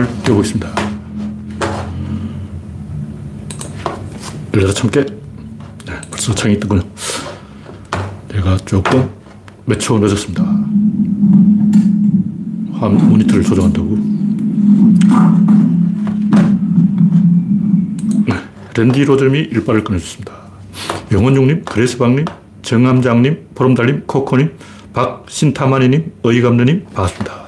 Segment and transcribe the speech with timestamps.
[0.00, 0.68] 창을 띄워보겠습니다.
[4.54, 5.04] 열여덟 참깨.
[5.04, 6.82] 네, 벌써 창이 뜨군요.
[8.32, 9.10] 제가 조금
[9.66, 10.42] 몇 초 늦었습니다.
[12.72, 13.98] 화면 모니터를 조정한다고.
[18.26, 18.34] 네,
[18.76, 20.32] 랜디 로점이 일발을 끊어줬습니다.
[21.12, 22.24] 영원중님, 그레스방님,
[22.62, 24.52] 정암장님, 보름달님, 코코님,
[24.92, 27.39] 박신타마니님, 의감느님, 반갑습니다.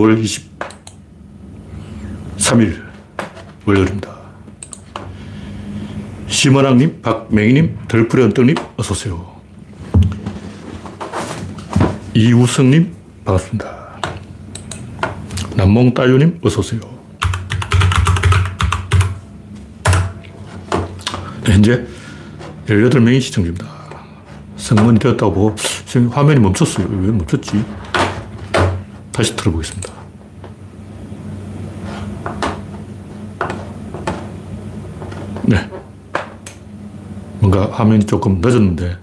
[0.00, 0.40] 5월
[2.38, 2.82] 23일
[3.66, 4.18] 월요일입니다.
[6.26, 9.40] 심원학님, 박맹희님, 덜프레 언떡님, 어서오세요.
[12.14, 14.00] 이우성님, 반갑습니다.
[15.56, 16.80] 남몽따유님, 어서오세요.
[21.44, 21.86] 네, 현재
[22.66, 23.68] 18명이 시청 중입니다.
[24.56, 25.56] 성문이 되었다고
[26.10, 26.86] 화면이 멈췄어요.
[26.88, 27.64] 왜 멈췄지?
[29.12, 29.99] 다시 틀어보겠습니다.
[35.50, 35.68] 네.
[37.40, 38.96] 뭔가 화면이 조금 늦었는데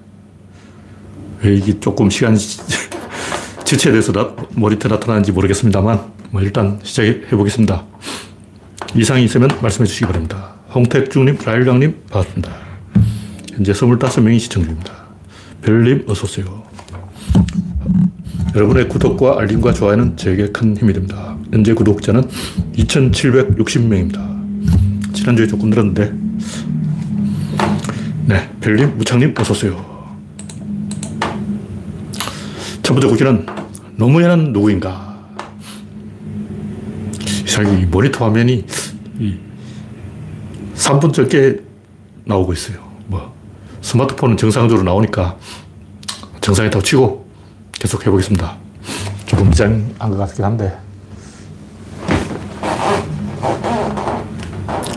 [1.44, 2.38] 왜 이게 조금 시간이
[3.66, 6.00] 지체돼서 나, 모니터 나타나는지 모르겠습니다만
[6.32, 7.84] 뭐 일단 시작해 보겠습니다.
[8.96, 10.54] 이상이 있으면 말씀해 주시기 바랍니다.
[10.74, 12.50] 홍택중님, 라일강님 반갑습니다.
[13.54, 14.94] 현재 25명이 시청 중입니다.
[15.62, 16.64] 별님 어서오세요.
[18.56, 21.36] 여러분의 구독과 알림과 좋아요는 제게 큰 힘이 됩니다.
[21.52, 22.24] 현재 구독자는
[22.78, 24.38] 2,760명입니다.
[25.14, 26.27] 지난주에 조금 늘었는데
[28.28, 29.98] 네, 별님, 무창님 어서오세요.
[32.84, 33.46] 첫 번째 고기는
[33.96, 35.18] 노무현은 누구인가?
[37.46, 38.66] 이상하게 모니터 화면이
[40.76, 41.62] 3분 적게
[42.26, 42.86] 나오고 있어요.
[43.06, 43.34] 뭐
[43.80, 45.38] 스마트폰은 정상적으로 나오니까
[46.42, 47.30] 정상이라고 치고
[47.72, 48.58] 계속 해보겠습니다.
[49.26, 50.78] 조금 이상한 것 같긴 한데.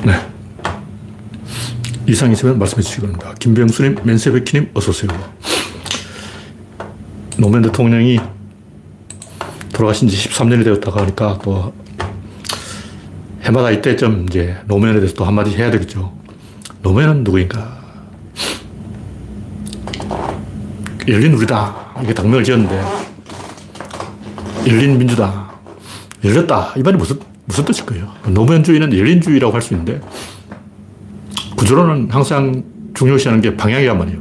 [0.05, 0.31] 네.
[2.11, 3.35] 이상 있으면 말씀해 주시기 바랍니다.
[3.39, 5.11] 김병수님, 맨세베키님, 어서오세요.
[7.39, 8.19] 노무현 대통령이
[9.73, 11.73] 돌아가신 지 13년이 되었다고 하니까 또
[13.43, 16.13] 해마다 이때쯤 이제 노무현에 대해서 또 한마디 해야 되겠죠.
[16.83, 17.81] 노무현은 누구인가?
[21.09, 21.93] 열린 우리다.
[22.03, 22.83] 이게 당명을 지었는데,
[24.67, 25.49] 열린 민주당.
[26.25, 26.75] 열렸다.
[26.77, 28.13] 이 말이 무슨, 무슨 뜻일까요?
[28.27, 30.01] 노무현주의는 열린주의라고 할 수 있는데,
[31.61, 34.19] 구조론은 항상 중요시하는 게 방향이란 말이에요.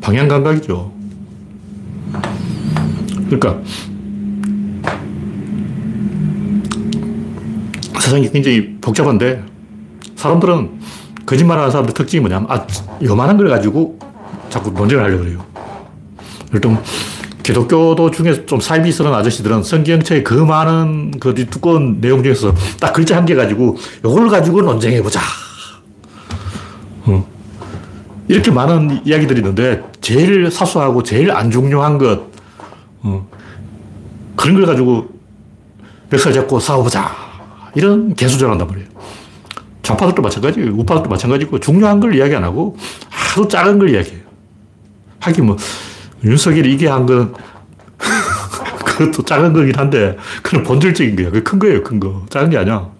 [0.00, 0.92] 방향 감각이죠.
[3.28, 3.60] 그러니까,
[8.00, 9.40] 세상이 굉장히 복잡한데,
[10.16, 10.80] 사람들은
[11.24, 12.66] 거짓말 하는 사람들 특징이 뭐냐면, 아,
[13.04, 13.96] 요만한 걸 가지고
[14.48, 15.44] 자꾸 논쟁을 하려고 그래요.
[16.52, 16.76] 일단,
[17.44, 23.16] 기독교도 중에 좀 사이비 쓰는 아저씨들은 성경책에 그 많은 그 두꺼운 내용 중에서 딱 글자
[23.16, 25.20] 한 개 가지고 이걸 가지고 논쟁해보자.
[27.04, 27.26] 어.
[28.28, 32.22] 이렇게 많은 이야기들이 있는데 제일 사소하고 제일 안 중요한 것,
[33.02, 33.28] 어.
[34.36, 35.08] 그런 걸 가지고
[36.10, 37.10] 멱살 잡고 싸워보자.
[37.74, 38.88] 이런 개수절 한단 말이에요.
[39.82, 40.72] 좌파들도 마찬가지예요.
[40.72, 42.76] 우파들도 마찬가지고 중요한 걸 이야기 안 하고
[43.10, 44.20] 아주 작은 걸 이야기해요.
[45.20, 45.56] 하긴 뭐
[46.24, 47.34] 윤석열이 이게 한 건,
[48.84, 51.30] 그것도 작은 거긴 한데, 그건 본질적인 거야.
[51.30, 52.24] 그게 큰 거예요, 큰 거.
[52.28, 52.90] 작은 게 아니야.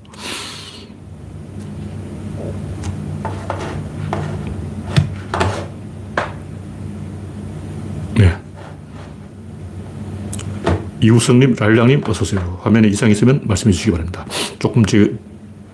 [11.01, 12.61] 이우성님, 랄량님, 어서오세요.
[12.63, 14.25] 화면에 이상 있으면 말씀해 주시기 바랍니다.
[14.59, 15.17] 조금 제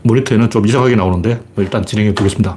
[0.03, 2.57] 모니터에는 좀 이상하게 나오는데, 뭐 일단 진행해 보겠습니다.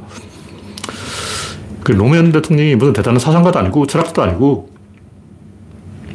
[1.83, 4.69] 그 노무현 대통령이 무슨 대단한 사상가도 아니고 철학도 아니고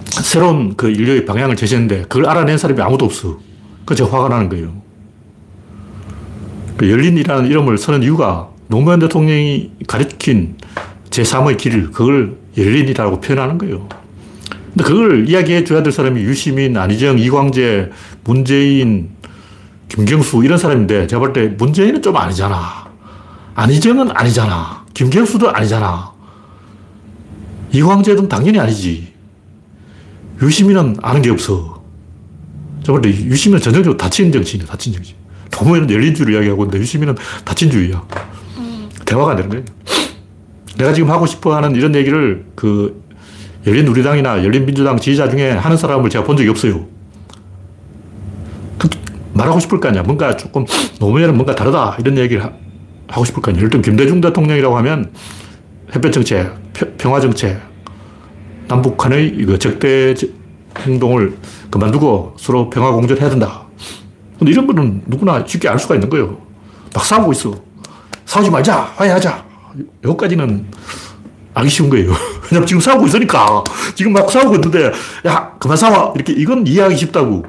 [0.08, 3.40] 새로운 그 인류의 방향을 제시했는데 그걸 알아낸 사람이 아무도 없어.
[3.84, 4.72] 그 제가 화가 나는 거예요.
[6.76, 10.56] 그 열린이라는 이름을 쓰는 이유가 노무현 대통령이 가르친
[11.10, 13.88] 제3의 길, 그걸 열린이라고 표현하는 거예요.
[14.74, 17.90] 근데 그걸 이야기해 줘야 될 사람이 유시민, 안희정, 이광재,
[18.24, 19.10] 문재인,
[19.88, 22.84] 김경수 이런 사람인데 제가 볼 때 문재인은 좀 아니잖아.
[23.54, 24.84] 안희정은 아니잖아.
[24.92, 26.12] 김경수도 아니잖아.
[27.72, 29.12] 이광재는 당연히 아니지.
[30.42, 31.82] 유시민은 아는 게 없어.
[32.82, 35.14] 제가 볼 때 유시민은 전형적으로 닫힌 정치인이야, 닫힌 정치.
[35.52, 38.02] 노무현은 열린주의를 이야기하고 있는데 유시민은 닫힌주의야.
[39.04, 39.64] 대화가 안 되는 거예요.
[40.78, 43.03] 내가 지금 하고 싶어 하는 이런 얘기를 그
[43.66, 46.86] 열린 우리당이나 열린 민주당 지지자 중에 하는 사람을 제가 본 적이 없어요.
[48.78, 48.88] 그
[49.32, 50.02] 말하고 싶을 거 아니야.
[50.02, 50.64] 뭔가 조금
[51.00, 51.96] 노무현은 뭔가 다르다.
[51.98, 52.52] 이런 얘기를 하,
[53.14, 53.60] 고 싶을 거 아니야.
[53.60, 55.12] 예를 들면 김대중 대통령이라고 하면
[55.94, 56.52] 햇볕 정책,
[56.98, 57.60] 평화 정책,
[58.68, 60.14] 남북한의 이거 적대
[60.78, 61.36] 행동을
[61.70, 63.62] 그만두고 서로 평화 공존해야 된다.
[64.38, 66.38] 근데 이런 거는 누구나 쉽게 알 수가 있는 거예요.
[66.92, 67.54] 막 싸우고 있어.
[68.26, 68.92] 싸우지 말자.
[68.96, 69.44] 화해하자.
[70.04, 70.66] 여기까지는
[71.54, 72.12] 알기 쉬운 거예요.
[72.50, 73.64] 왜냐면 지금 싸우고 있으니까.
[73.94, 74.92] 지금 막 싸우고 있는데,
[75.26, 76.12] 야, 그만 싸워.
[76.14, 77.46] 이렇게, 이건 이해하기 쉽다고.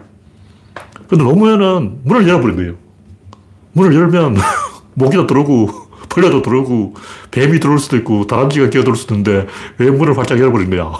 [1.07, 2.73] 근데 노무현은 문을 열어버린 거예요.
[3.73, 4.37] 문을 열면
[4.93, 5.69] 모기도 들어오고,
[6.09, 6.93] 벌레도 들어오고,
[7.31, 9.47] 뱀이 들어올 수도 있고, 다람쥐가 끼어들을 수도 있는데,
[9.77, 10.93] 왜 문을 활짝 열어버린 거야?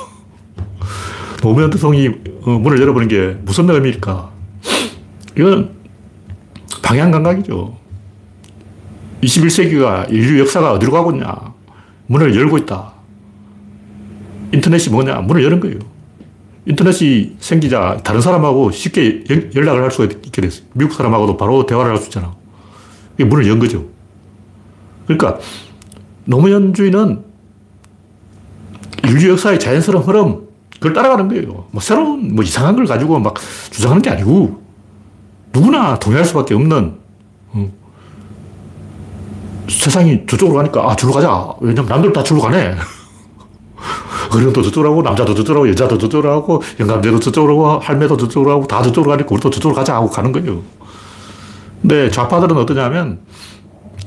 [1.42, 2.10] 노무현 대통령이
[2.42, 4.32] 어, 문을 열어버린 게 무슨 의미일까?
[5.38, 5.76] 이건
[6.82, 7.78] 방향 감각이죠.
[9.22, 11.36] 21세기가 인류 역사가 어디로 가고 있냐?
[12.08, 12.95] 문을 열고 있다.
[14.54, 15.22] 인터넷이 뭐냐?
[15.22, 15.78] 문을 여는 거예요.
[16.66, 20.66] 인터넷이 생기자 다른 사람하고 쉽게 연락을 할 수가 있게 됐어요.
[20.74, 22.34] 미국 사람하고도 바로 대화를 할 수 있잖아.
[23.16, 23.86] 이게 문을 연 거죠.
[25.06, 25.40] 그러니까
[26.26, 27.24] 노무현주의는
[29.04, 31.68] 인류 역사의 자연스러운 흐름, 그걸 따라가는 거예요.
[31.72, 33.36] 뭐 새로운 뭐 이상한 걸 가지고 막
[33.70, 34.62] 주장하는 게 아니고
[35.54, 36.96] 누구나 동의할 수밖에 없는
[37.54, 37.72] 음.
[39.70, 41.54] 세상이 저쪽으로 가니까 아, 저로 가자.
[41.62, 42.76] 왜냐면 남들 다 저로 가네.
[44.32, 48.68] 어른도 저쪽으로 하고, 남자도 저쪽으로 하고, 여자도 저쪽으로 하고, 영감대도 저쪽으로 하고, 할매도 저쪽으로 하고,
[48.68, 50.62] 다 저쪽으로 가니까 우리도 저쪽으로 가자 하고 가는 거예요.
[51.82, 53.20] 근데 좌파들은 어떠냐면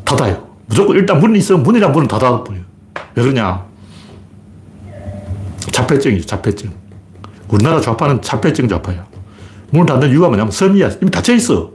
[0.04, 0.48] 닫아요.
[0.66, 2.62] 무조건 일단 문이 있으면 문이랑 문은 다 닫아버려요.
[3.14, 3.64] 왜 그러냐.
[5.70, 6.72] 자폐증이죠, 자폐증.
[7.48, 9.06] 우리나라 좌파는 자폐증 좌파야.
[9.70, 10.90] 문을 닫는 이유가 뭐냐면 섬이야.
[11.02, 11.70] 이미 닫혀 있어.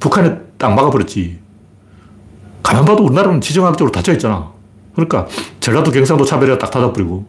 [0.00, 1.38] 북한에 딱 막아버렸지.
[2.62, 4.52] 가만 봐도 우리나라는 지정학적으로 닫혀 있잖아.
[4.98, 5.28] 그러니까
[5.60, 7.24] 전라도 경상도 차별에 딱 닫아버리고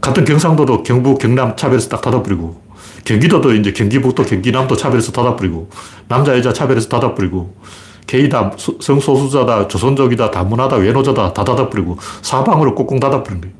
[0.00, 2.60] 같은 경상도도 경북 경남 차별해서 딱 닫아버리고
[3.04, 5.70] 경기도도 이제 경기북도 경기남도 차별해서 닫아버리고
[6.06, 7.56] 남자 여자 차별해서 닫아버리고
[8.06, 13.56] 게이다 성소수자다 조선족이다 다문화다 외노자다 다 닫아버리고 사방으로 꽁꽁 닫아버린 거예요.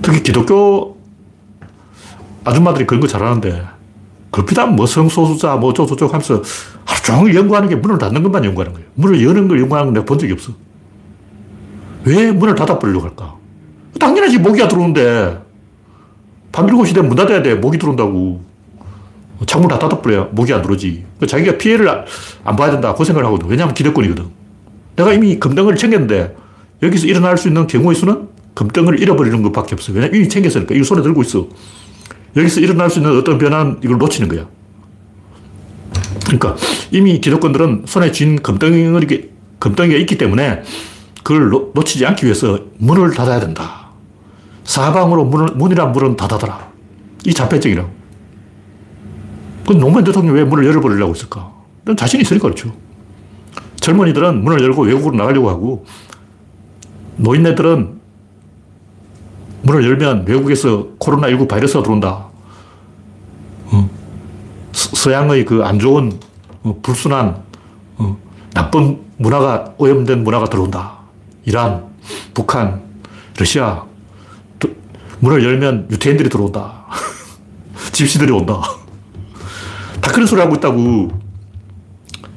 [0.00, 0.96] 특히 기독교
[2.44, 3.64] 아줌마들이 그런 거 잘하는데
[4.30, 6.40] 급히다 뭐 성소수자 뭐 어쩌고저쩌고 하면서
[6.84, 8.88] 하루 종일 연구하는 게 문을 닫는 것만 연구하는 거예요.
[8.94, 10.52] 문을 여는 걸 연구하는 걸 내가 본 적이 없어.
[12.04, 13.36] 왜 문을 닫아버리려고 할까?
[13.98, 15.38] 당연하지, 모기가 들어오는데.
[16.52, 17.54] 밤 7시 되면 문 닫아야 돼.
[17.54, 18.42] 모기 들어온다고.
[19.46, 21.04] 창문 다 닫아버려야 모기 안 들어오지.
[21.26, 21.88] 자기가 피해를
[22.44, 22.94] 안 봐야 된다.
[22.94, 23.48] 그 생각을 하거든.
[23.48, 24.24] 왜냐하면 기득권이거든.
[24.96, 26.34] 내가 이미 금덩어리를 챙겼는데
[26.82, 29.92] 여기서 일어날 수 있는 경우의 수는 금덩어리를 잃어버리는 것밖에 없어.
[29.92, 30.74] 왜냐면 이미 챙겼으니까.
[30.74, 31.46] 이걸 손에 들고 있어.
[32.36, 34.46] 여기서 일어날 수 있는 어떤 변화는 이걸 놓치는 거야.
[36.24, 36.56] 그러니까
[36.90, 39.30] 이미 기득권들은 손에 쥔 금덩어리,
[39.60, 40.62] 금덩이가 있기 때문에
[41.28, 43.88] 그걸 놓, 치지 않기 위해서 문을 닫아야 된다.
[44.64, 46.70] 사방으로 문을, 문이란 문은 닫아더라.
[47.26, 47.90] 이 자폐증이라고.
[49.66, 51.52] 그 노무현 대통령이 왜 문을 열어버리려고 했을까?
[51.98, 52.74] 자신이 있으니까 그렇죠.
[53.76, 55.84] 젊은이들은 문을 열고 외국으로 나가려고 하고,
[57.18, 58.00] 노인네들은
[59.64, 62.24] 문을 열면 외국에서 코로나19 바이러스가 들어온다.
[63.66, 63.90] 어.
[64.72, 66.10] 서양의 그 안 좋은,
[66.62, 67.42] 어, 불순한,
[67.98, 68.16] 어,
[68.54, 70.97] 나쁜 문화가, 오염된 문화가 들어온다.
[71.48, 71.82] 이란,
[72.34, 72.82] 북한,
[73.38, 73.82] 러시아,
[75.20, 76.84] 문을 열면 유태인들이 들어온다.
[77.90, 78.60] 집시들이 온다.
[80.02, 81.10] 다 그런 소리 하고 있다고.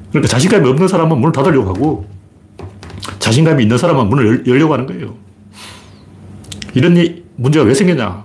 [0.08, 2.08] 그러니까 자신감이 없는 사람은 문을 닫으려고 하고,
[3.18, 5.14] 자신감이 있는 사람은 문을 열, 려고 하는 거예요.
[6.72, 8.24] 이런 문제가 왜 생겼냐?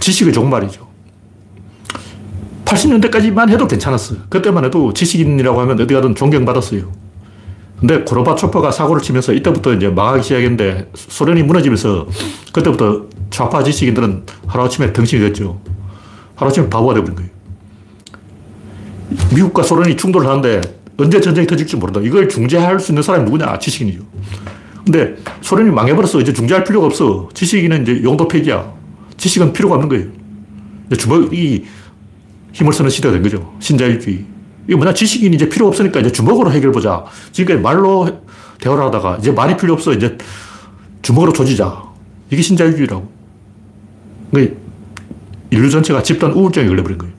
[0.00, 0.86] 지식의 종말이죠.
[2.66, 4.18] 80년대까지만 해도 괜찮았어요.
[4.28, 7.09] 그때만 해도 지식인이라고 하면 어디 가든 존경받았어요.
[7.80, 12.06] 근데 고르바초프가 사고를 치면서 이때부터 이제 망하기 시작했는데 소련이 무너지면서
[12.52, 15.60] 그때부터 좌파 지식인들은 하루아침에 덩신이 됐죠.
[16.36, 17.30] 하루아침에 바보가 되어버린 거예요.
[19.34, 20.60] 미국과 소련이 충돌을 하는데
[20.98, 22.00] 언제 전쟁이 터질지 모른다.
[22.02, 23.58] 이걸 중재할 수 있는 사람이 누구냐?
[23.58, 24.02] 지식인이죠.
[24.84, 26.20] 근데 소련이 망해버렸어.
[26.20, 27.30] 이제 중재할 필요가 없어.
[27.32, 28.72] 지식인은 이제 용도 폐기야.
[29.16, 30.06] 지식은 필요가 없는 거예요.
[30.98, 31.64] 주먹이
[32.52, 33.54] 힘을 쓰는 시대가 된 거죠.
[33.60, 34.24] 신자유주의.
[34.66, 37.04] 이게 뭐냐, 지식인이 이제 필요 없으니까 이제 주먹으로 해결 보자.
[37.32, 38.08] 지금까지 말로
[38.60, 39.92] 대화를 하다가 이제 말이 필요 없어.
[39.92, 40.16] 이제
[41.02, 41.82] 주먹으로 조지자.
[42.30, 43.08] 이게 신자유주의라고.
[45.50, 47.12] 인류 전체가 집단 우울증에 걸려버린 거예요.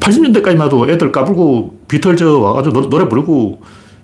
[0.00, 3.60] 80년대까지만 해도 애들 까불고 비틀즈 와가지고 노래 부르고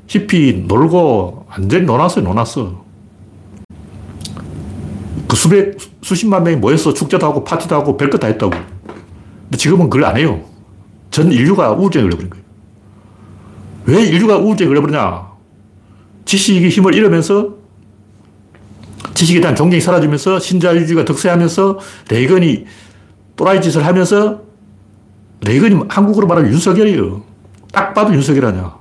[0.07, 2.85] 히피 놀고 완전히 놀았어요, 놀았어.
[5.27, 8.51] 그 수백, 수십만 명이 모여서 축제도 하고 파티도 하고 별것 다 했다고.
[8.51, 10.43] 근데 지금은 그걸 안 해요.
[11.15, 12.45] 전 인류가 우울증에 걸려버린 거예요.
[13.87, 15.29] 왜 인류가 우울증에 걸려버리냐?
[16.25, 17.55] 지식이 힘을 잃으면서
[19.15, 21.79] 지식에 대한 존경이 사라지면서 신자유주의가 득세하면서
[22.11, 22.67] 레이건이
[23.37, 24.43] 또라이 짓을 하면서
[25.43, 27.23] 레이건이 한국으로 말하면 윤석열이에요.
[27.71, 28.77] 딱 봐도 윤석열 아니야.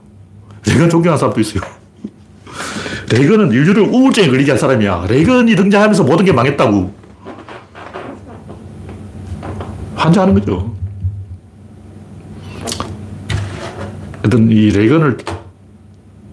[0.65, 1.61] 레이건 존경하는 사람도 있어요.
[3.13, 5.05] 레이건은 인류를 우울증에 걸리게 한 사람이야.
[5.07, 6.95] 레이건이 등장하면서 모든 게 망했다고.
[9.93, 10.82] 환장하는 거죠.
[14.23, 15.17] 하여튼 이 레이건을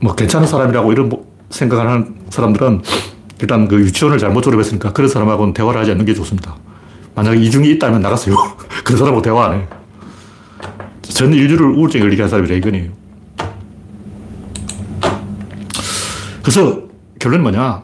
[0.01, 1.11] 뭐 괜찮은 사람이라고 이런
[1.51, 2.83] 생각하는 사람들은
[3.41, 6.57] 일단 그 유치원을 잘못 졸업했으니까 그런 사람하고는 대화를 하지 않는 게 좋습니다.
[7.17, 8.37] 만약에 이중이 있다면 나갔어요.
[8.85, 9.69] 그런 사람하고 대화 안 해.
[11.03, 12.91] 전 인류를 우울증에 걸리게 한 사람이 레이건이에요.
[16.43, 16.83] 그래서
[17.19, 17.83] 결론이 뭐냐.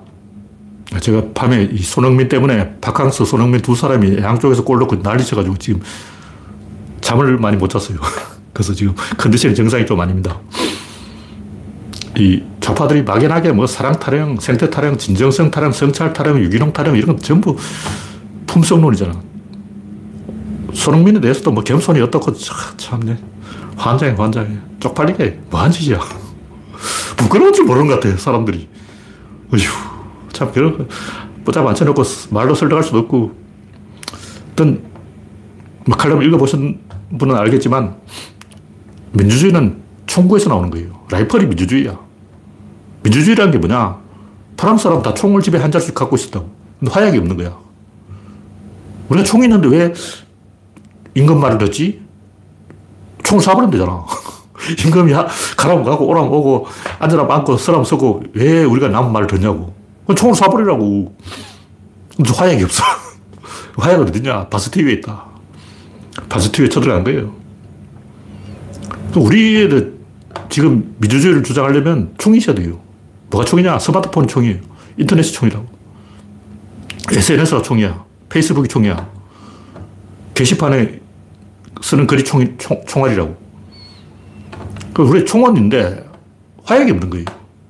[1.01, 5.83] 제가 밤에 이 손흥민 때문에 박항서, 손흥민 두 사람이 양쪽에서 골 넣고 난리 쳐가지고 지금
[7.01, 7.99] 잠을 많이 못 잤어요.
[8.57, 10.41] 그래서 지금 컨디션이 정상이 좀 아닙니다.
[12.17, 17.09] 이 좌파들이 막연하게 뭐 사랑 타령, 생태 타령, 진정성 타령, 성찰 타령, 유기농 타령 이런
[17.09, 17.55] 건 전부
[18.47, 19.13] 품성론이잖아.
[20.73, 22.33] 손흥민에 대해서도 뭐 겸손이 어떻고
[22.79, 23.19] 참네.
[23.77, 24.57] 환장해, 환장해.
[24.81, 26.01] 쪽팔리게 뭐한 짓이야.
[27.19, 28.71] 부끄러운 줄 모르는 것 같아, 사람들이.
[29.53, 29.61] 어휴.
[30.33, 30.89] 참, 그런,
[31.45, 33.33] 뽀짝 앉혀놓고 말로 설득할 수도 없고.
[34.53, 34.83] 어떤,
[35.85, 36.81] 뭐, 칼럼 읽어보신
[37.19, 37.97] 분은 알겠지만,
[39.17, 40.89] 민주주의는 총구에서 나오는 거예요.
[41.11, 41.99] 라이펄이 민주주의야.
[43.03, 43.99] 민주주의라는 게 뭐냐?
[44.57, 46.49] 프랑스 사람 다 총을 집에 한 자씩 갖고 있었다고.
[46.79, 47.57] 근데 화약이 없는 거야.
[49.09, 49.93] 우리가 총이 있는데 왜
[51.15, 52.03] 임금말을 듣지?
[53.25, 54.05] 총을 쏴버리면 되잖아.
[54.85, 55.13] 임금이
[55.57, 56.67] 가라면 가고 오라면 오고
[56.99, 59.75] 앉으라면 앉고 서라면 서고 왜 우리가 남은 말을 듣냐고.
[60.15, 61.13] 총을 쏴버리라고.
[62.17, 62.83] 근데 화약이 없어.
[63.77, 64.49] 화약은 어디냐?
[64.49, 65.25] 바스티유에 있다.
[66.29, 67.46] 바스티유에 쳐들어간 거예요.
[69.21, 69.99] 우리는
[70.49, 72.81] 지금 민주주의를 주장하려면 총이 있어야 돼요.
[73.31, 73.79] 뭐가 총이냐?
[73.79, 74.59] 스마트폰이 총이에요.
[74.99, 75.67] 인터넷이 총이라고.
[77.11, 78.05] SNS가 총이야.
[78.29, 79.09] 페이스북이 총이야.
[80.35, 81.01] 게시판에
[81.83, 83.37] 쓰는 글이 총, 총, 총알이라고.
[84.95, 86.05] 그 우리 총원인데
[86.65, 87.25] 화약이 없는 거예요.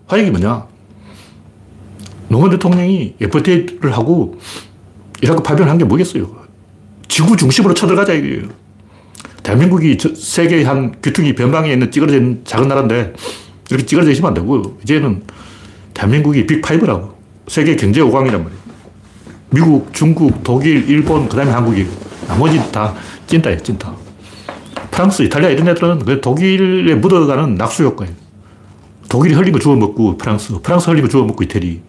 [0.06, 0.66] 화약이 뭐냐?
[2.28, 4.38] 노무현 대통령이 FTA를 하고
[5.22, 6.44] 이라크 파병을 한 게 뭐겠어요?
[7.08, 8.48] 지구 중심으로 쳐들어가자 이거예요.
[9.46, 13.12] 대한민국이 세계의 한 귀퉁이 변방에 있는 찌그러진 작은 나라인데
[13.70, 15.22] 이렇게 찌그러져 있으면 안 되고 이제는
[15.94, 17.14] 대한민국이 빅파이브라고.
[17.46, 18.66] 세계 경제 5강이란 말이에요.
[19.50, 21.88] 미국, 중국, 독일, 일본, 그 다음에 한국이고
[22.26, 22.92] 나머지 다
[23.28, 23.94] 찐따예요, 찐따.
[24.90, 28.12] 프랑스, 이탈리아 이런 애들은 독일에 묻어가는 낙수 효과예요.
[29.08, 31.82] 독일이 흘린 거 주워 먹고 프랑스, 프랑스 흘린 거 주워 먹고 이태리.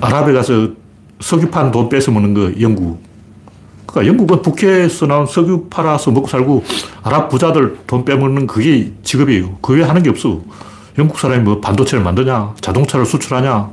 [0.00, 0.70] 아랍에 가서
[1.20, 3.05] 석유판 돈 뺏어 먹는 거 영국.
[3.96, 6.64] 그러니까 영국은 북해에서 나온 석유 팔아서 먹고 살고
[7.02, 9.56] 아랍 부자들 돈 빼먹는 그게 직업이에요.
[9.62, 10.42] 그 외에 하는 게 없어.
[10.98, 13.70] 영국 사람이 뭐 반도체를 만드냐, 자동차를 수출하냐,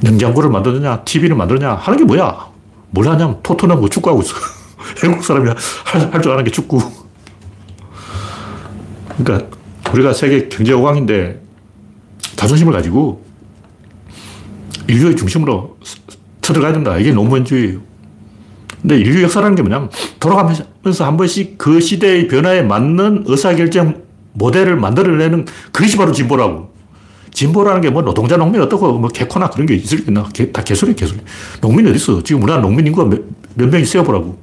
[0.00, 2.46] 냉장고를 만드냐, TV를 만드냐, 하는 게 뭐야?
[2.90, 4.34] 뭘 하냐면 토트넘 축구하고 있어.
[5.04, 5.50] 영국 사람이
[6.12, 6.80] 할 줄 아는 게 축구.
[9.18, 9.48] 그러니까
[9.92, 11.38] 우리가 세계 경제 5강인데
[12.36, 13.24] 자존심을 가지고
[14.86, 15.78] 인류의 중심으로
[16.42, 16.96] 쳐들어가야 된다.
[16.96, 17.91] 이게 노무현주의예요.
[18.82, 20.64] 근데 인류 역사라는 게 뭐냐면 돌아가면서
[21.06, 24.02] 한 번씩 그 시대의 변화에 맞는 의사결정
[24.34, 26.72] 모델을 만들어내는 그것이 바로 진보라고.
[27.32, 30.28] 진보라는 게 뭐 노동자 농민 어떻고 뭐 개코나 그런 게 있을 겠나.
[30.52, 31.20] 다 개소리 개소리.
[31.60, 32.22] 농민이 어디 있어.
[32.22, 33.22] 지금 우리나라 농민 인구가 몇,
[33.54, 34.38] 몇 명이 세어보라고.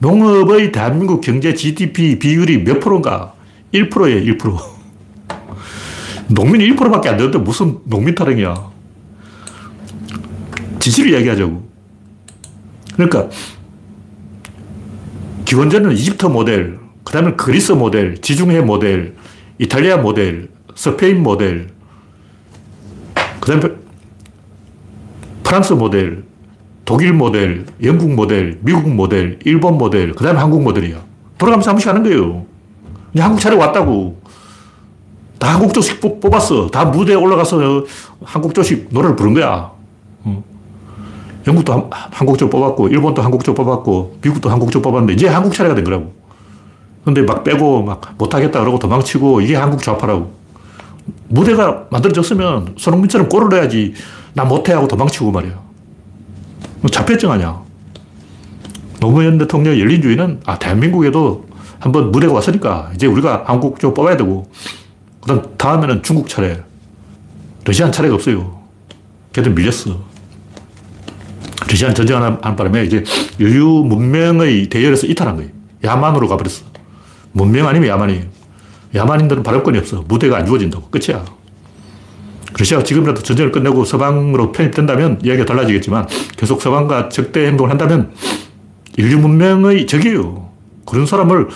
[0.00, 3.34] 농업의 대한민국 경제 GDP 비율이 몇 프로인가?
[3.74, 4.58] 1%예요, 1%.
[6.28, 8.54] 농민이 1%밖에 안 되는데 무슨 농민 타령이야.
[10.78, 11.68] 진실을 이야기하자고.
[12.98, 13.28] 그러니까
[15.44, 19.14] 기원전은 이집트 모델, 그 다음에 그리스 모델, 지중해 모델,
[19.58, 21.68] 이탈리아 모델, 스페인 모델,
[23.40, 23.74] 그 다음에
[25.44, 26.24] 프랑스 모델,
[26.84, 31.00] 독일 모델, 영국 모델, 미국 모델, 일본 모델, 그 다음에 한국 모델이야.
[31.38, 32.46] 돌아가면서 한 번씩 하는 거예요.
[33.14, 34.20] 이제 한국 차례 왔다고.
[35.38, 36.66] 다 한국 조식 뽑았어.
[36.68, 37.84] 다 무대에 올라가서
[38.24, 39.77] 한국 조식 노래를 부른 거야.
[41.48, 46.12] 영국도 한국적 뽑았고, 일본도 한국적 뽑았고, 미국도 한국적 뽑았는데, 이제 한국 차례가 된 거라고.
[47.04, 50.30] 근데 막 빼고, 막 못하겠다 그러고 도망치고, 이게 한국 좌파라고.
[51.28, 53.94] 무대가 만들어졌으면 손흥민처럼 골을 넣어야지,
[54.34, 55.58] 나 못해 하고 도망치고 말이야.
[56.92, 57.62] 자폐증 아니야.
[59.00, 61.46] 노무현 대통령 열린주의는, 아, 대한민국에도
[61.78, 64.50] 한번 무대가 왔으니까, 이제 우리가 한국 쪽 뽑아야 되고,
[65.22, 66.60] 그 다음 다음에는 중국 차례.
[67.64, 68.58] 러시아 차례가 없어요.
[69.32, 70.07] 걔들 밀렸어.
[71.68, 73.04] 러시아는 전쟁하는 바람에 이제
[73.38, 75.50] 인류 문명의 대열에서 이탈한 거예요.
[75.84, 76.64] 야만으로 가버렸어.
[77.32, 78.22] 문명 아니면 야만이에요.
[78.94, 80.04] 야만인들은 발언권이 없어.
[80.08, 80.88] 무대가 안 주어진다고.
[80.90, 81.24] 끝이야.
[82.58, 88.12] 러시아가 지금이라도 전쟁을 끝내고 서방으로 편입된다면 이야기가 달라지겠지만 계속 서방과 적대 행동을 한다면
[88.96, 90.48] 인류 문명의 적이에요.
[90.86, 91.48] 그런 사람을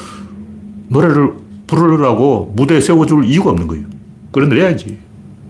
[0.89, 1.33] 노래를
[1.67, 3.87] 부르라고 무대에 세워줄 이유가 없는 거예요.
[4.31, 4.99] 끌어내려야지.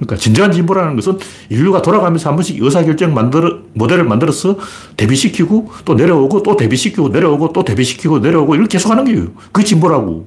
[0.03, 1.19] 그러니까 진정한 진보라는 것은
[1.49, 4.57] 인류가 돌아가면서 한 번씩 의사결정 만들어, 모델을 만들어서
[4.97, 9.29] 대비시키고 또 내려오고 또 대비시키고 내려오고 또 대비시키고 내려오고 이렇게 계속 하는 거예요.
[9.53, 10.27] 그게 진보라고.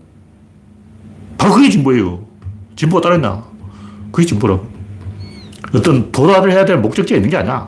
[1.37, 2.25] 바로 그게 진보예요.
[2.75, 3.43] 진보가 따라했나?
[4.11, 4.65] 그게 진보라고.
[5.73, 7.67] 어떤 도달을 해야 될 목적지가 있는 게 아니야.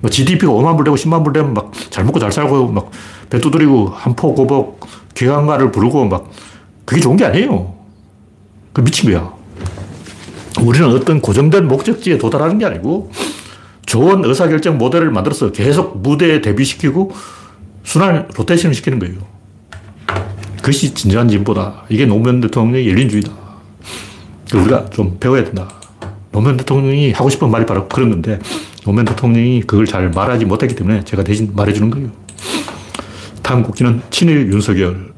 [0.00, 2.90] 뭐 GDP가 5만 불 되고 10만 불 되면 막 잘 먹고 잘 살고 막
[3.30, 4.80] 배 두드리고 한포 고복
[5.14, 6.28] 개강가를 부르고 막
[6.84, 7.72] 그게 좋은 게 아니에요.
[8.72, 9.32] 그 미친 거야.
[10.60, 13.10] 우리는 어떤 고정된 목적지에 도달하는 게 아니고
[13.86, 17.12] 좋은 의사결정 모델을 만들어서 계속 무대에 대비시키고
[17.84, 19.18] 순환 로테이션을 시키는 거예요.
[20.56, 21.84] 그것이 진정한 진보다.
[21.88, 23.32] 이게 노무현 대통령의 열린주의다.
[24.54, 25.68] 우리가 좀 배워야 된다.
[26.32, 28.38] 노무현 대통령이 하고 싶은 말이 바로 그런 건데
[28.84, 32.10] 노무현 대통령이 그걸 잘 말하지 못했기 때문에 제가 대신 말해주는 거예요.
[33.42, 35.12] 다음 국기는 친일 윤석열.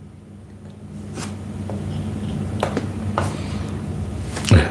[4.52, 4.70] 네.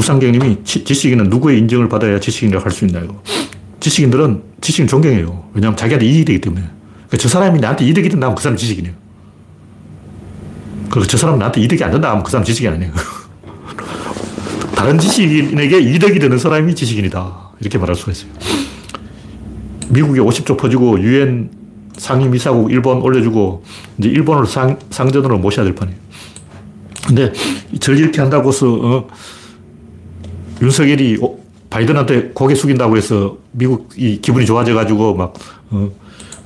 [0.00, 3.20] 우상경님이 지식인은 누구의 인정을 받아야 지식인이라고 할 수 있나요?
[3.80, 5.50] 지식인들은 지식인 존경해요.
[5.54, 6.62] 왜냐하면 자기한테 이익이 되기 때문에.
[6.62, 8.94] 그러니까 저 사람이 나한테 이득이 된다 하면 그 사람 지식인이에요.
[10.90, 12.92] 그리고 저 사람 나한테 이득이 안 된다 하면 그 사람 지식인 아니에요.
[14.74, 17.50] 다른 지식인에게 이득이 되는 사람이 지식인이다.
[17.60, 18.30] 이렇게 말할 수가 있어요.
[19.88, 21.50] 미국에 50조 퍼주고 유엔
[21.96, 23.64] 상임이사국 일본 올려주고
[23.98, 25.98] 이제 일본을 상, 상전으로 모셔야 될 판이에요.
[27.06, 27.32] 근데
[27.80, 29.08] 절 이렇게 한다고 해서 어,
[30.60, 31.18] 윤석열이
[31.70, 35.34] 바이든한테 고개 숙인다고 해서 미국이 기분이 좋아져가지고 막
[35.70, 35.90] 어,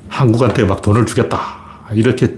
[0.08, 1.40] 한국한테 막 돈을 주겠다
[1.92, 2.34] 이렇게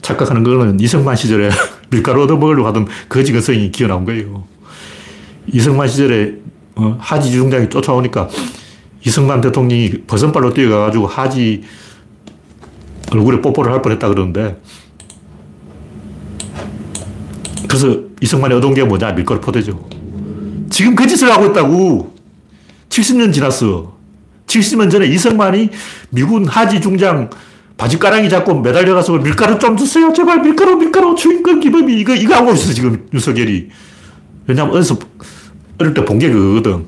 [0.00, 1.50] 착각하는 거는 이승만 시절에
[1.90, 4.44] 밀가루 얻어먹으려고 하던 거지 근성이 기어 나온 거예요.
[5.52, 6.34] 이승만 시절에
[6.76, 8.28] 어, 하지 중장이 쫓아오니까
[9.04, 11.62] 이승만 대통령이 버선발로 뛰어가가지고 하지
[13.10, 14.60] 얼굴에 뽀뽀를 할 뻔했다 그러는데
[17.68, 20.01] 그래서 이승만이 얻은 게 뭐냐 밀가루 포대죠.
[20.72, 22.14] 지금 그 짓을 하고 있다고
[22.88, 23.92] 70년 지났어.
[24.46, 25.70] 70년 전에 이승만이
[26.10, 27.30] 미군 하지 중장
[27.76, 30.12] 바지가랑이 잡고 매달려가서 밀가루 좀 주세요.
[30.12, 33.68] 제발 밀가루, 밀가루, 주인권 기범이 이거, 이거 하고 있어, 지금 윤석열이.
[34.46, 34.98] 왜냐면 어디서
[35.78, 36.86] 어릴 때 본 게 그거거든.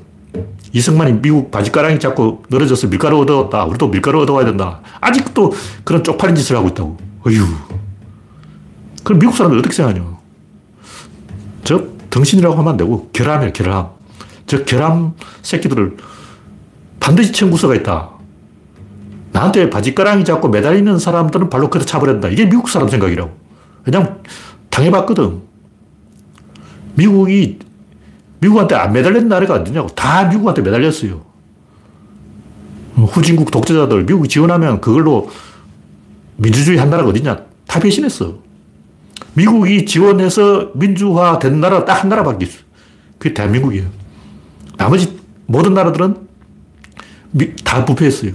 [0.73, 3.65] 이승만이 미국 바지가랑이 잡고 늘어져서 밀가루 얻어왔다.
[3.65, 4.81] 우리도 밀가루 얻어와야 된다.
[4.99, 6.97] 아직도 그런 쪽팔린 짓을 하고 있다고.
[7.25, 7.45] 어휴.
[9.03, 10.05] 그럼 미국 사람들 어떻게 생각하냐.
[11.63, 13.89] 저 등신이라고 하면 안 되고 결함이야, 결함.
[14.47, 15.97] 저 결함 새끼들을
[17.01, 18.11] 반드시 청구서가 있다.
[19.33, 22.29] 나한테 바지가랑이 잡고 매달리는 사람들은 발로 그래 차버린다.
[22.29, 23.31] 이게 미국 사람 생각이라고.
[23.83, 24.21] 그냥
[24.69, 25.41] 당해봤거든.
[26.95, 27.59] 미국이
[28.39, 29.89] 미국한테 안 매달린 나라가 어디냐고.
[29.89, 31.21] 다 미국한테 매달렸어요.
[32.95, 35.29] 후진국 독재자들 미국이 지원하면 그걸로
[36.37, 37.41] 민주주의 한 나라가 어디냐.
[37.67, 38.44] 다 배신했어.
[39.35, 42.59] 미국이 지원해서 민주화 된 나라 딱 한 나라밖에 있어.
[43.17, 43.87] 그게 대한민국이에요.
[44.77, 46.15] 나머지 모든 나라들은
[47.31, 48.31] 미, 다 부패했어요.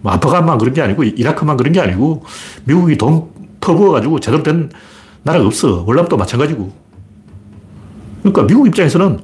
[0.00, 2.24] 뭐 아프간만 그런 게 아니고 이라크만 그런 게 아니고
[2.64, 3.28] 미국이 돈
[3.60, 4.70] 퍼부어가지고 제대로 된
[5.22, 5.84] 나라가 없어.
[5.86, 6.72] 월남도 마찬가지고.
[8.20, 9.20] 그러니까 미국 입장에서는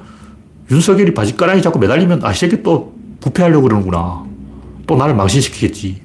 [0.70, 4.24] 윤석열이 바지가랑이 잡고 매달리면 아, 새끼 또 부패하려고 그러는구나.
[4.87, 6.02] 또 나를 망신시키겠지.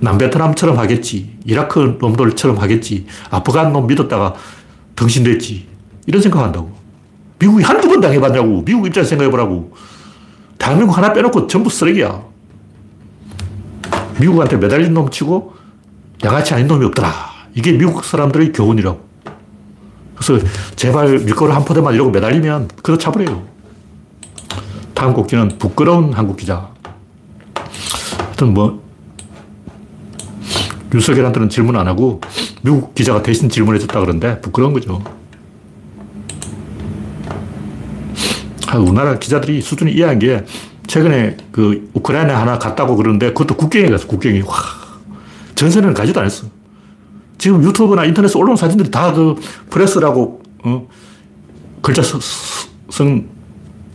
[0.00, 1.38] 남베트남처럼 하겠지.
[1.44, 3.06] 이라크 놈들처럼 하겠지.
[3.30, 4.34] 아프간 놈 믿었다가
[4.96, 5.66] 등신됐지.
[6.06, 6.70] 이런 생각한다고.
[7.38, 8.64] 미국이 한두 번 당해봤냐고.
[8.64, 9.72] 미국 입장에서 생각해보라고.
[10.58, 12.22] 대한민국 하나 빼놓고 전부 쓰레기야.
[14.20, 15.54] 미국한테 매달린 놈 치고
[16.22, 17.12] 양아치 아닌 놈이 없더라.
[17.54, 19.08] 이게 미국 사람들의 교훈이라고.
[20.14, 23.42] 그래서 제발 밀가루 한 포대만 이러고 매달리면 그거 차버려요.
[24.92, 26.68] 다음 곡기는 부끄러운 한국 기자.
[28.26, 28.82] 하여튼 뭐,
[30.92, 32.20] 윤석열한테는 질문 안 하고
[32.62, 35.02] 미국 기자가 대신 질문해 줬다 그러는데 부끄러운 거죠.
[38.66, 40.44] 아, 우리나라 기자들이 수준이 이해한 게
[40.86, 44.54] 최근에 그 우크라이나 하나 갔다고 그러는데 그것도 국경에 가서 국경이 와
[45.54, 46.46] 전세는 가지도 않았어.
[47.38, 49.36] 지금 유튜브나 인터넷에 올라온 사진들이 다 그
[49.70, 50.88] 프레스라고 어?
[51.80, 52.02] 글자
[52.90, 53.26] 성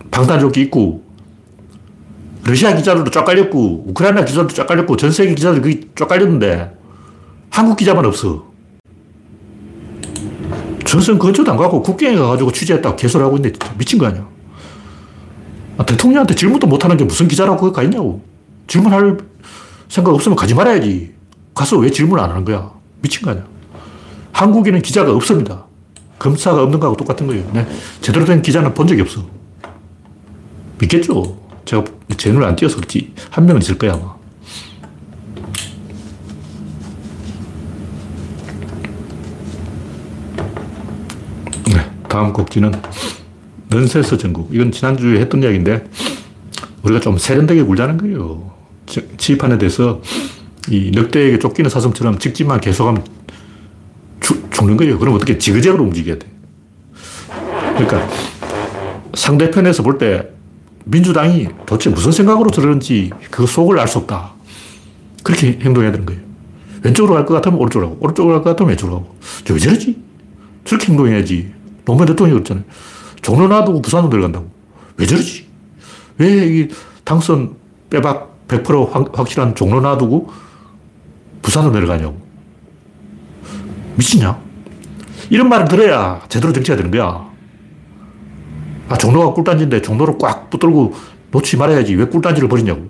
[0.09, 1.03] 방탄조끼 있고
[2.43, 6.74] 러시아 기자들도 쫙 깔렸고 우크라이나 기자들도 쫙 깔렸고 전 세계 기자들 그게 쫙 깔렸는데
[7.55, 8.43] 한국 기자만 없어.
[10.85, 14.27] 전선 근처도 안 가고 국경에 가가지고 취재했다고 개소리하고 있는데 미친 거 아니야.
[15.77, 18.21] 아, 대통령한테 질문도 못하는 게 무슨 기자라고 거기 가 있냐고.
[18.67, 19.19] 질문할
[19.87, 21.13] 생각 없으면 가지 말아야지.
[21.53, 22.69] 가서 왜 질문 안 하는 거야?
[23.01, 23.45] 미친 거 아니야.
[24.33, 25.65] 한국에는 기자가 없습니다.
[26.19, 27.49] 검사가 없는 거하고 똑같은 거예요.
[27.53, 27.65] 네.
[28.01, 29.25] 제대로 된 기자는 본 적이 없어.
[30.79, 31.37] 믿겠죠.
[31.63, 31.85] 제가
[32.17, 33.13] 제 눈을 안 띄어서 그렇지.
[33.29, 34.13] 한 명은 있을 거야, 아마.
[41.67, 42.71] 네, 다음 곡지는
[43.69, 44.47] 넌센스 전국.
[44.53, 45.83] 이건 지난주에 했던 이야기인데,
[46.83, 48.53] 우리가 좀 세련되게 굴자는 거예요.
[49.17, 50.01] 치입하는 데서
[50.69, 53.03] 이 늑대에게 쫓기는 사슴처럼 직진만 계속하면
[54.21, 54.97] 죽, 죽는 거예요.
[54.97, 56.27] 그럼 어떻게 지그재그로 움직여야 돼.
[57.75, 58.07] 그러니까
[59.13, 60.29] 상대편에서 볼 때
[60.85, 64.35] 민주당이 도대체 무슨 생각으로 저러는지 그 속을 알 수 없다.
[65.21, 66.21] 그렇게 행동해야 되는 거예요.
[66.81, 69.15] 왼쪽으로 갈 것 같으면 오른쪽으로 가고, 오른쪽으로 갈 것 같으면 왼쪽으로 가고.
[69.43, 69.97] 저 왜 저러지?
[70.63, 71.54] 저렇게 행동해야지.
[71.85, 72.65] 노무현 대통령이 그랬잖아요.
[73.21, 74.49] 종로 놔두고 부산으로 내려간다고.
[74.97, 75.47] 왜 저러지?
[76.17, 76.67] 왜 이
[77.03, 77.55] 당선
[77.89, 80.29] 빼박 100% 확, 확실한 종로 놔두고
[81.41, 82.19] 부산으로 내려가냐고.
[83.95, 84.39] 미치냐?
[85.29, 87.29] 이런 말을 들어야 제대로 정치가 되는 거야.
[88.89, 90.93] 아, 종로가 꿀단지인데 종로를 꽉 붙들고
[91.31, 91.95] 놓지 말아야지.
[91.95, 92.87] 왜 꿀단지를 버리냐고.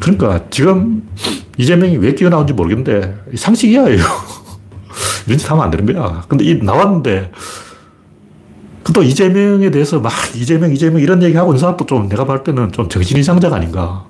[0.00, 1.08] 그러니까 지금
[1.56, 4.04] 이재명이 왜 뛰어나온지 모르겠는데 상식이야, 이거.
[5.28, 6.24] 이런 짓 하면 안 되는 거야.
[6.26, 7.30] 근데 이 나왔는데
[8.94, 12.88] 또 이재명에 대해서 막 이재명, 이재명 이런 얘기하고 있는 사람도 좀 내가 볼 때는 좀
[12.88, 14.06] 정신이상자가 아닌가.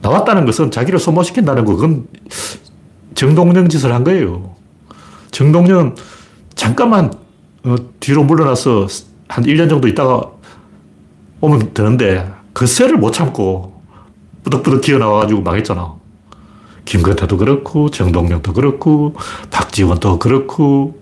[0.00, 2.08] 나왔다는 것은 자기를 소모시킨다는 거, 그건
[3.14, 4.56] 정동영 짓을 한 거예요.
[5.30, 5.94] 정동영
[6.56, 7.12] 잠깐만
[7.62, 8.88] 어, 뒤로 물러나서
[9.28, 10.22] 한 1년 정도 있다가
[11.40, 13.80] 오면 되는데 그 쇠를 못 참고
[14.42, 16.01] 뿌덕뿌덕 기어 나와가지고 망했잖아.
[16.84, 19.14] 김건태도 그렇고 정동영도 그렇고
[19.50, 21.00] 박지원도 그렇고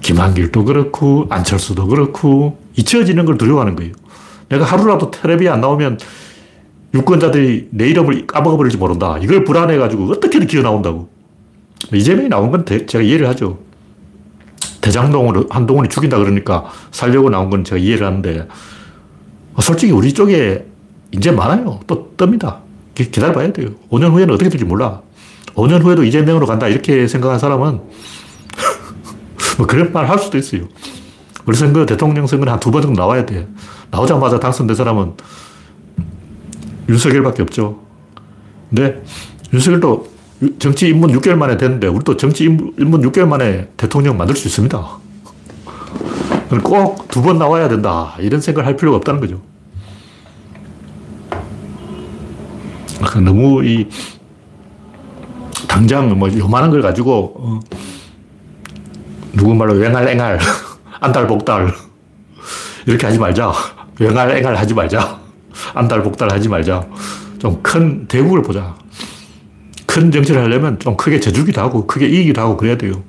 [0.00, 3.92] 김한길도 그렇고 안철수도 그렇고 잊혀지는 걸 두려워하는 거예요.
[4.48, 5.98] 내가 하루라도 텔레비에 안 나오면
[6.94, 9.18] 유권자들이 내 이름을 까먹어버릴지 모른다.
[9.20, 11.08] 이걸 불안해가지고 어떻게든 기어 나온다고.
[11.92, 13.58] 이재명이 나온 건 제가 이해를 하죠.
[14.80, 18.46] 대장동을 한동훈이 죽인다 그러니까 살려고 나온 건 제가 이해를 하는데
[19.54, 20.64] 어, 솔직히 우리 쪽에
[21.10, 21.80] 이제 많아요.
[21.86, 22.65] 또 뜹니다.
[23.04, 23.68] 기다려봐야 돼요.
[23.90, 25.02] 5년 후에는 어떻게 될지 몰라.
[25.54, 27.80] 5년 후에도 이재명으로 간다 이렇게 생각한 사람은
[29.58, 30.62] 뭐 그런 말 할 수도 있어요.
[31.46, 33.46] 우리 선거 대통령 선거는 한 두 번 정도 나와야 돼.
[33.90, 35.12] 나오자마자 당선된 사람은
[36.88, 37.80] 윤석열밖에 없죠.
[38.68, 39.02] 근데
[39.52, 40.08] 윤석열도
[40.58, 44.78] 정치 입문 6개월 만에 됐는데 우리도 정치 입문 6개월 만에 대통령 만들 수 있습니다.
[46.62, 48.14] 꼭 두 번 나와야 된다.
[48.20, 49.40] 이런 생각을 할 필요가 없다는 거죠.
[53.24, 53.88] 너무 이
[55.68, 57.60] 당장 뭐 요만한 걸 가지고 어,
[59.32, 60.38] 누구 말로 맹할 앵할
[61.00, 61.72] 안달 복달
[62.86, 63.52] 이렇게 하지 말자.
[64.00, 65.20] 앵할 하지 말자.
[65.74, 66.86] 안달 복달 하지 말자.
[67.38, 68.74] 좀 큰 대국을 보자.
[69.86, 73.02] 큰 정치를 하려면 좀 크게 져주기도 하고 크게 이기기도 하고 그래야 돼요.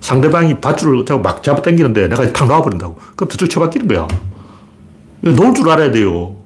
[0.00, 2.96] 상대방이 밧줄을 막 잡아 당기는데 내가 탁 놔버린다고.
[3.16, 4.08] 그럼 저쪽 쳐박히는 거야.
[5.20, 6.36] 놓을 줄 알아야 돼요.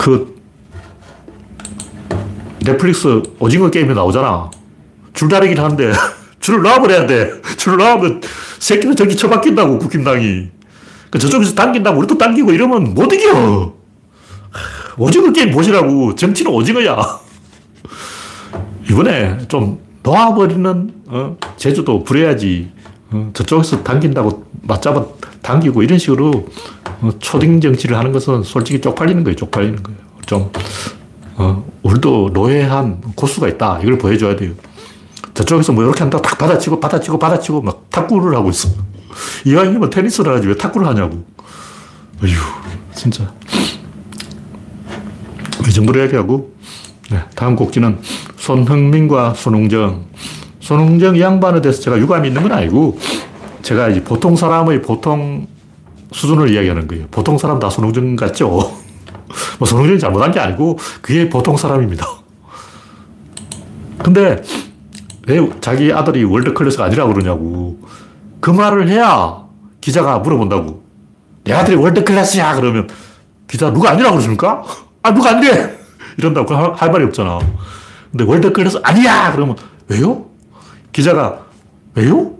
[0.00, 0.34] 그
[2.64, 4.50] 넷플릭스 오징어 게임에 나오잖아.
[5.12, 5.92] 줄다리기를 하는데
[6.40, 7.30] 줄을 놔버려야 돼.
[7.58, 8.22] 줄을 놔면
[8.58, 10.48] 새끼는 저기 쳐박힌다고 국힘당이.
[11.10, 13.74] 그 저쪽에서 당긴다고 우리도 당기고 이러면 못 이겨.
[14.96, 16.14] 오징어 게임 보시라고.
[16.14, 16.96] 정치는 오징어야.
[18.90, 22.72] 이번에 좀 놓아버리는 어, 제주도 부려야지.
[23.12, 25.04] 어, 저쪽에서 당긴다고 맞잡아
[25.42, 26.46] 당기고 이런 식으로
[27.00, 29.36] 어, 초딩 정치를 하는 것은 솔직히 쪽팔리는 거예요.
[29.36, 29.98] 쪽팔리는 거예요.
[30.26, 30.50] 좀
[31.36, 33.80] 어, 우리도 노예한 고수가 있다.
[33.82, 34.52] 이걸 보여줘야 돼요.
[35.34, 38.68] 저쪽에서 뭐 이렇게 한다고 탁 받아치고 받아치고 받아치고 막 탁구를 하고 있어.
[39.44, 41.24] 이왕이면 테니스를 하지 왜 탁구를 하냐고.
[42.22, 42.32] 어휴,
[42.94, 43.32] 진짜.
[45.66, 46.52] 이 정도로 얘기하고,
[47.10, 48.00] 네, 다음 곡지는
[48.36, 50.04] 손흥민과 손흥정.
[50.70, 52.96] 손흥정 양반에 대해서 제가 유감이 있는 건 아니고,
[53.62, 55.48] 제가 이제 보통 사람의 보통
[56.12, 57.06] 수준을 이야기하는 거예요.
[57.10, 58.46] 보통 사람 다 손웅정 같죠?
[59.58, 62.06] 뭐 손웅정이 잘못한 게 아니고, 그게 보통 사람입니다.
[63.98, 64.40] 근데,
[65.26, 67.80] 왜 자기 아들이 world class가 아니라고 그러냐고.
[68.38, 69.42] 그 말을 해야
[69.80, 70.84] 기자가 물어본다고.
[71.42, 72.54] 내 아들이 world class야!
[72.54, 72.88] 그러면
[73.48, 74.62] 기자 누가 아니라고 그러십니까?
[75.02, 75.80] 아, 누가 안 돼!
[76.16, 77.40] 이런다고 할, 할 말이 없잖아.
[78.12, 79.32] 근데 world class 아니야!
[79.32, 79.56] 그러면
[79.88, 80.29] 왜요?
[80.92, 81.40] 기자가
[81.94, 82.32] 왜요?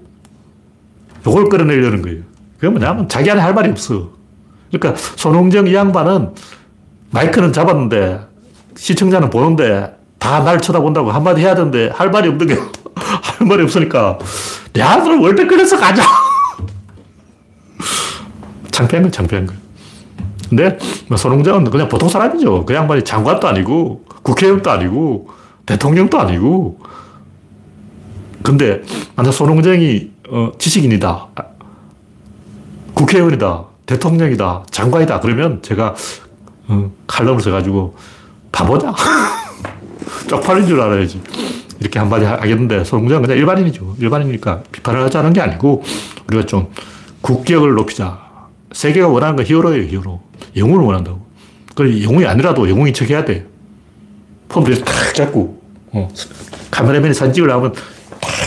[1.26, 2.22] 요걸 끌어내려는 거예요.
[2.56, 4.10] 그게 뭐냐면 자기한테 할 말이 없어.
[4.70, 6.34] 그러니까 손흥정 이 양반은
[7.10, 8.20] 마이크는 잡았는데
[8.76, 12.54] 시청자는 보는데 다 날 쳐다본다고 한마디 해야 되는데 할 말이 없는 게
[12.94, 14.18] 할 말이 없으니까
[14.72, 16.02] 내 아들은 월드 클래스 가자!
[18.70, 19.60] 창피한 건 창피한 거예요.
[20.48, 22.64] 근데 뭐 손흥정은 그냥 보통 사람이죠.
[22.64, 25.28] 그 양반이 장관도 아니고 국회의원도 아니고
[25.66, 26.78] 대통령도 아니고
[28.42, 28.82] 근데
[29.16, 31.28] 만약 손흥정이 어, 지식인이다.
[32.94, 35.20] 국회의원이다, 대통령이다, 장관이다.
[35.20, 35.94] 그러면 제가
[36.68, 37.96] 어, 칼럼을 써가지고
[38.52, 38.94] 바보냐?
[40.28, 41.20] 쪽팔린 줄 알아야지.
[41.80, 43.96] 이렇게 한마디 하겠는데 손흥민은 그냥 일반인이죠.
[43.98, 45.82] 일반인이니까 비판을 않은 게 아니고
[46.28, 46.70] 우리가 좀
[47.22, 48.30] 국격을 높이자.
[48.72, 50.20] 세계가 원하는 건 히어로예요, 히어로.
[50.56, 51.26] 영웅을 원한다고.
[51.74, 53.46] 그래, 영웅이 아니라도 영웅인 척 해야 돼.
[54.48, 55.60] 폼을 탁 잡고,
[55.92, 56.08] 어.
[56.70, 57.82] 카메라맨이 사진 찍으려면 탁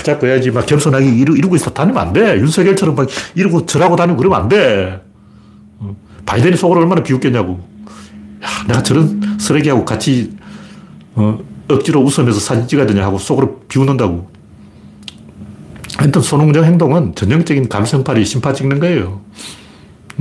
[0.04, 0.52] 잡고 해야지.
[0.52, 2.38] 막 겸손하게 이루, 이러고 있어 다니면 안 돼.
[2.38, 5.02] 윤석열처럼 막 이러고 절하고 다니고 그러면 안 돼.
[5.80, 5.96] 어.
[6.26, 7.54] 바이든이 속으로 얼마나 비웃겠냐고.
[8.44, 10.36] 야, 내가 저런 쓰레기하고 같이,
[11.16, 11.40] 어,
[11.70, 14.32] 억지로 웃으면서 사진 찍어야 되냐 하고 속으로 비웃는다고.
[15.98, 19.22] 하여튼 손흥정 행동은 전형적인 감성팔이 심파 찍는 거예요.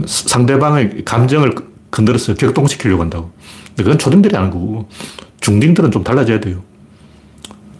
[0.06, 1.54] 상대방의 감정을
[1.90, 3.30] 건드려서 격동시키려고 한다고.
[3.68, 4.88] 근데 그건 초딩들이 하는 거고,
[5.40, 6.62] 중딩들은 좀 달라져야 돼요.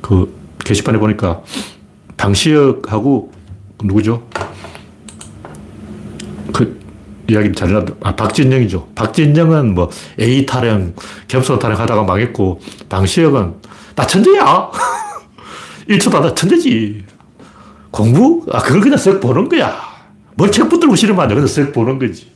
[0.00, 0.34] 그
[0.64, 1.42] 게시판에 보니까
[2.22, 3.32] 방시혁하고
[3.78, 4.22] 그 누구죠?
[6.52, 6.80] 그
[7.28, 7.94] 이야기를 잘해놨다.
[8.02, 8.90] 아, 박진영이죠.
[8.94, 10.94] 박진영은 뭐 A 타령,
[11.26, 13.54] 겸손 타령 하다가 망했고, 방시혁은
[13.96, 14.70] 나 천재야!
[15.88, 17.04] 1초도 안 천재지.
[17.90, 18.46] 공부?
[18.52, 19.76] 아, 그걸 그냥 쓱 보는 거야.
[20.37, 21.35] 뭘책 붙들고 싫으면 안 돼.
[21.35, 22.30] 그냥 쓱 보는 거지.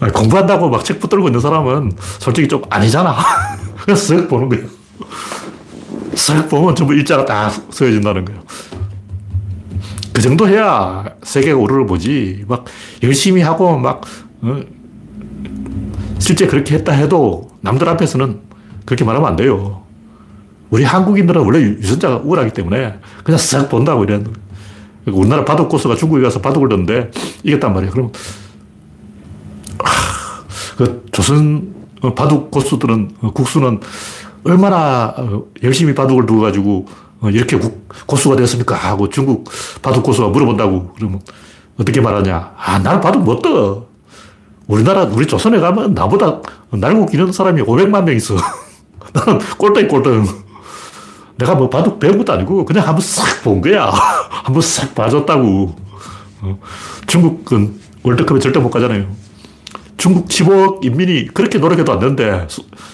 [0.00, 3.16] 아니, 공부한다고 막 책 붙들고 있는 사람은 솔직히 좀 아니잖아.
[3.84, 4.60] 그냥 쓱 보는 거야.
[6.14, 8.42] 쓱 보면 전부 일자가 다 서여진다는 거야.
[10.12, 12.44] 그 정도 해야 세계가 오르를 보지.
[12.46, 12.64] 막
[13.02, 14.02] 열심히 하고 막,
[14.42, 14.60] 어,
[16.18, 18.40] 실제 그렇게 했다 해도 남들 앞에서는
[18.84, 19.82] 그렇게 말하면 안 돼요.
[20.70, 24.22] 우리 한국인들은 원래 유전자가 우울하기 때문에 그냥 쓱 본다고 이래.
[25.06, 27.10] 우리나라 바둑 고수가 중국에 가서 바둑을 뒀는데
[27.42, 27.92] 이겼단 말이에요.
[27.92, 28.12] 그럼,
[29.78, 30.44] 아,
[30.76, 31.74] 그 조선
[32.16, 33.80] 바둑 고수들은, 국수는
[34.44, 35.14] 얼마나
[35.62, 36.86] 열심히 바둑을 두어가지고
[37.20, 37.58] 어, 이렇게
[38.06, 38.74] 고수가 됐습니까?
[38.76, 39.50] 하고 중국
[39.82, 40.92] 바둑 고수가 물어본다고.
[40.96, 41.20] 그러면
[41.78, 42.52] 어떻게 말하냐?
[42.56, 43.86] 아, 나는 바둑 못 떠.
[44.66, 48.36] 우리나라, 우리 조선에 가면 나보다 날고 기는 사람이 500만 명 있어.
[49.12, 50.26] 나는 꼴등 꼴등.
[51.36, 53.90] 내가 뭐 바둑 배운 것도 아니고 그냥 한번 싹 본 거야.
[54.30, 55.74] 한번 싹 봐줬다고.
[56.42, 56.58] 어.
[57.06, 59.06] 중국은 월드컵에 절대 못 가잖아요.
[60.04, 62.46] 중국 15억 인민이 그렇게 노력해도 안 되는데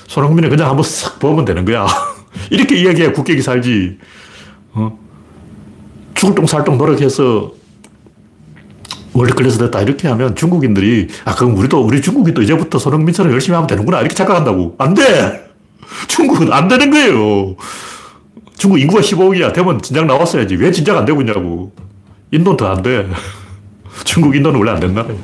[0.06, 1.84] 손흥민은 그냥 한번 싹 보면 되는 거야.
[2.50, 3.98] 이렇게 이야기해야 국격이 살지.
[4.74, 4.96] 어?
[6.14, 7.50] 죽을 똥살똥 노력해서
[9.12, 9.80] 월드클래스 됐다.
[9.80, 13.98] 이렇게 하면 중국인들이, 아, 그럼 우리도, 우리 중국인도 이제부터 손흥민처럼 열심히 하면 되는구나.
[14.02, 14.76] 이렇게 착각한다고.
[14.78, 15.50] 안 돼!
[16.06, 17.56] 중국은 안 되는 거예요.
[18.56, 19.52] 중국 인구가 15억이야.
[19.52, 20.54] 되면 진작 나왔어야지.
[20.54, 21.72] 왜 진작 안 되고 있냐고.
[22.30, 23.08] 인도는 더 안 돼.
[24.04, 25.18] 중국, 인도는 원래 안된 나라예요.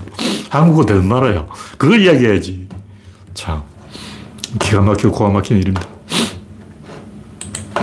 [0.63, 1.47] 한국은 되는 나라야.
[1.79, 2.69] 그걸 이야기해야지.
[3.35, 3.63] 참.
[4.61, 5.87] 기가 막히고 고가 막히는 일입니다.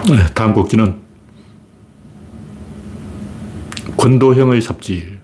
[0.09, 1.01] 네, 다음 곡기는
[3.97, 5.19] 권도형의 삽질.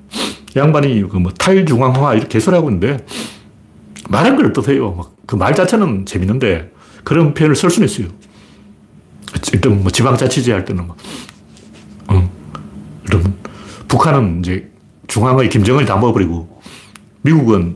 [0.55, 3.05] 양반이 그 뭐 탈중앙화 이렇게 개설하고 있는데
[4.09, 4.99] 말한 걸 어떠세요?
[5.25, 6.71] 그 말 자체는 재밌는데
[7.03, 8.07] 그런 표현을 쓸 수는 있어요.
[9.53, 10.95] 일단 뭐 지방자치제 할 때는 뭐,
[12.07, 12.29] 어,
[13.11, 13.35] 여러분,
[13.87, 14.71] 북한은 이제
[15.07, 16.58] 중앙의 김정은이 다 먹어버리고
[17.21, 17.75] 미국은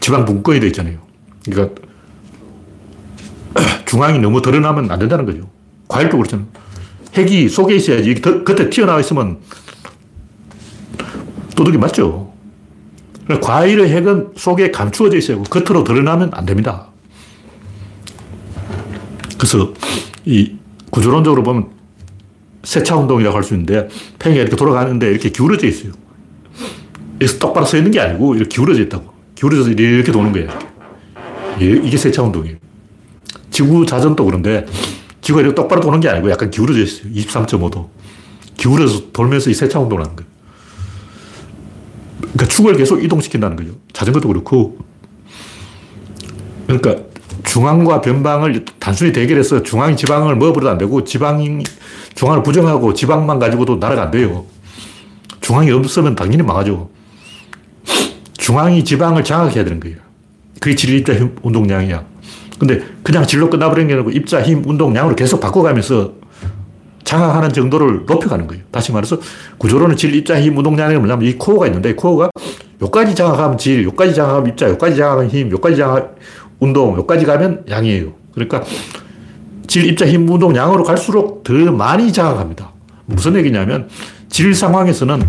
[0.00, 0.98] 지방 분권이 돼 있잖아요.
[1.44, 1.82] 그러니까
[3.86, 5.48] 중앙이 너무 드러나면 안 된다는 거죠.
[5.88, 6.46] 과일도 그렇잖아요.
[7.14, 8.14] 핵이 속에 있어야지.
[8.14, 9.38] 겉에 튀어나와 있으면
[11.54, 12.32] 도둑이 맞죠.
[13.40, 16.88] 과일의 핵은 속에 감추어져 있어야 겉으로 드러나면 안 됩니다.
[19.38, 19.72] 그래서
[20.24, 20.56] 이
[20.90, 21.70] 구조론적으로 보면
[22.64, 25.92] 세차 운동이라고 할 수 있는데 팽이가 이렇게 돌아가는데 이렇게 기울어져 있어요.
[27.38, 29.12] 똑바로 서 있는 게 아니고 이렇게 기울어져 있다고.
[29.34, 30.50] 기울어져서 이렇게 도는 거예요.
[31.58, 32.56] 이게 세차 운동이에요.
[33.50, 34.66] 지구 자전도 그런데
[35.20, 37.12] 지구가 이렇게 똑바로 도는 게 아니고 약간 기울어져 있어요.
[37.12, 37.88] 23.5도.
[38.56, 40.30] 기울어서 돌면서 이 세차 운동을 하는 거예요.
[42.18, 43.72] 그러니까 축을 계속 이동시킨다는 거죠.
[43.92, 44.78] 자전거도 그렇고.
[46.66, 46.96] 그러니까
[47.44, 51.62] 중앙과 변방을 단순히 대결해서 중앙이 지방을 먹어버려도 안 되고 지방이
[52.14, 54.46] 중앙을 부정하고 지방만 가지고도 나라가 안 돼요.
[55.40, 56.88] 중앙이 없으면 당연히 망하죠.
[58.42, 59.98] 중앙이 지방을 장악해야 되는 거예요.
[60.60, 62.04] 그게 질입자 운동량이야.
[62.58, 66.14] 근데 그냥 질로 끝나버리는 게 아니고 입자, 힘, 운동량으로 계속 바꿔가면서
[67.04, 68.64] 장악하는 정도를 높여가는 거예요.
[68.72, 69.18] 다시 말해서
[69.58, 72.30] 구조로는 질, 입자, 힘, 운동량이 뭐냐면 이 코어가 있는데 코어가
[72.82, 76.16] 요까지 장악하면 질, 요까지 장악하면 입자, 요까지 장악하면 힘, 요까지 장악
[76.58, 78.12] 운동, 요까지 가면 양이에요.
[78.34, 78.64] 그러니까
[79.68, 82.72] 질, 입자, 힘, 운동, 양으로 갈수록 더 많이 장악합니다.
[83.06, 83.88] 무슨 얘기냐면
[84.28, 85.28] 질 상황에서는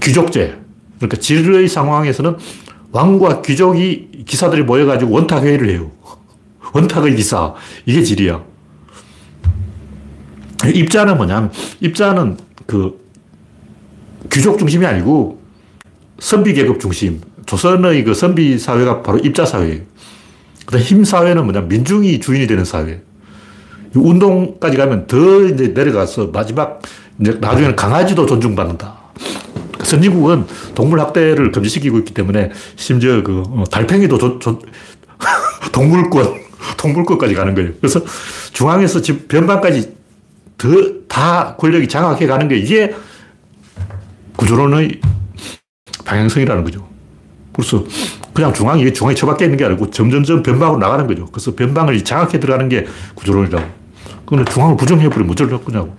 [0.00, 0.62] 귀족제,
[1.02, 2.36] 그러니까 질의 상황에서는
[2.92, 5.90] 왕과 귀족이 기사들이 모여가지고 원탁 회의를 해요.
[6.72, 7.54] 원탁의 기사.
[7.86, 8.40] 이게 질이야.
[10.72, 13.00] 입자는 뭐냐면, 입자는 그
[14.30, 15.42] 귀족 중심이 아니고
[16.20, 17.20] 선비 계급 중심.
[17.46, 19.80] 조선의 그 선비 사회가 바로 입자 사회예요.
[20.64, 23.02] 그다음 힘 사회는 뭐냐 민중이 주인이 되는 사회.
[23.94, 26.80] 운동까지 가면 더 이제 내려가서 마지막
[27.20, 29.01] 이제 나중에는 강아지도 존중받는다.
[29.92, 34.58] 선진국은 동물 학대를 금지시키고 있기 때문에 심지어 그 어, 달팽이도 조, 조,
[35.72, 36.34] 동물권,
[36.78, 37.72] 동물권까지 가는 거예요.
[37.80, 38.00] 그래서
[38.52, 39.94] 중앙에서 지금 변방까지
[40.56, 40.68] 더,
[41.08, 42.94] 다 권력이 장악해 가는 게 이게
[44.36, 45.00] 구조론의
[46.04, 46.88] 방향성이라는 거죠.
[47.52, 47.84] 그래서
[48.32, 51.26] 그냥 중앙이 중앙에 처박혀 있는 게 아니고 점점점 변방으로 나가는 거죠.
[51.26, 53.82] 그래서 변방을 장악해 들어가는 게 구조론이라고.
[54.24, 55.94] 그건 중앙을 부정해버리면 어쩔 거냐고.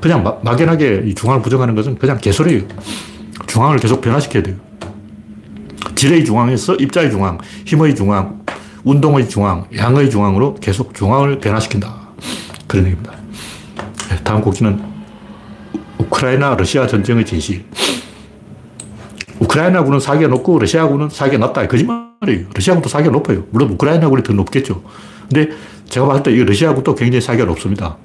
[0.00, 2.64] 그냥 마, 막연하게 이 중앙을 부정하는 것은 그냥 개소리예요.
[3.50, 4.56] 중앙을 계속 변화시켜야 돼요.
[5.96, 8.40] 질의 중앙에서 입자의 중앙, 힘의 중앙,
[8.84, 11.94] 운동의 중앙, 양의 중앙으로 계속 중앙을 변화시킨다.
[12.66, 13.12] 그런 얘기입니다.
[14.08, 14.80] 네, 다음 곡지는
[15.98, 17.64] 우크라이나 러시아 전쟁의 진실.
[19.40, 21.66] 우크라이나군은 사기가 높고 러시아군은 사기가 낮다.
[21.66, 22.46] 거짓말이에요.
[22.54, 23.44] 러시아군도 사기가 높아요.
[23.50, 24.82] 물론 우크라이나군이 더 높겠죠.
[25.28, 25.50] 근데
[25.88, 27.96] 제가 봤을 때 이 러시아군도 굉장히 사기가 높습니다.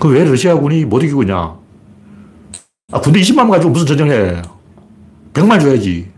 [0.00, 1.54] 그 왜 러시아군이 못 이기고 있냐?
[2.94, 4.40] 아, 군대 20만 가지고 무슨 전쟁해?
[5.32, 6.08] 100만 줘야지.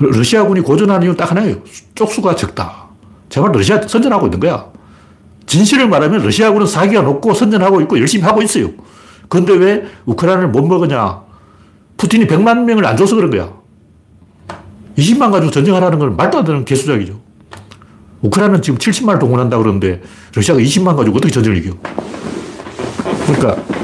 [0.00, 1.62] 러시아군이 고전하는 이유는 딱 하나예요.
[1.94, 2.88] 쪽수가 적다.
[3.28, 4.66] 제발 러시아 선전하고 있는 거야.
[5.46, 8.70] 진실을 말하면 러시아군은 사기가 높고 선전하고 있고 열심히 하고 있어요.
[9.28, 11.20] 그런데 왜 우크라이나를 못 먹으냐?
[11.98, 13.52] 푸틴이 100만 명을 안 줘서 그런 거야.
[14.96, 17.20] 20만 가지고 전쟁하라는 건 말도 안 되는 개수작이죠.
[18.22, 20.02] 우크라이나는 지금 70만을 동원한다 그러는데
[20.34, 21.76] 러시아가 20만 가지고 어떻게 전쟁을 이겨?
[23.26, 23.77] 그러니까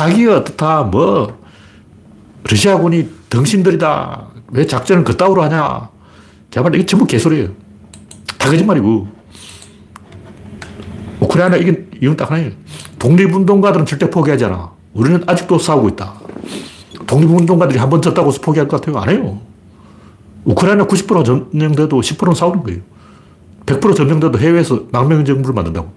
[0.00, 1.38] 사기가 어떻다, 뭐,
[2.44, 4.28] 러시아군이 덩신들이다.
[4.52, 5.90] 왜 작전을 그따위로 하냐.
[6.50, 7.48] 제발 이게 전부 개소리예요.
[8.38, 9.06] 다 거짓말이고.
[11.20, 12.52] 우크라이나 이긴 이유는 딱 하나예요.
[12.98, 14.70] 독립운동가들은 절대 포기하지 않아.
[14.94, 16.14] 우리는 아직도 싸우고 있다.
[17.06, 18.96] 독립운동가들이 한 번 졌다고 포기할 것 같아요?
[19.02, 19.38] 안 해요.
[20.44, 22.80] 우크라이나 90% 점령돼도 10%는 싸우는 거예요.
[23.66, 25.92] 100% 점령돼도 해외에서 망명 정부를 만든다고.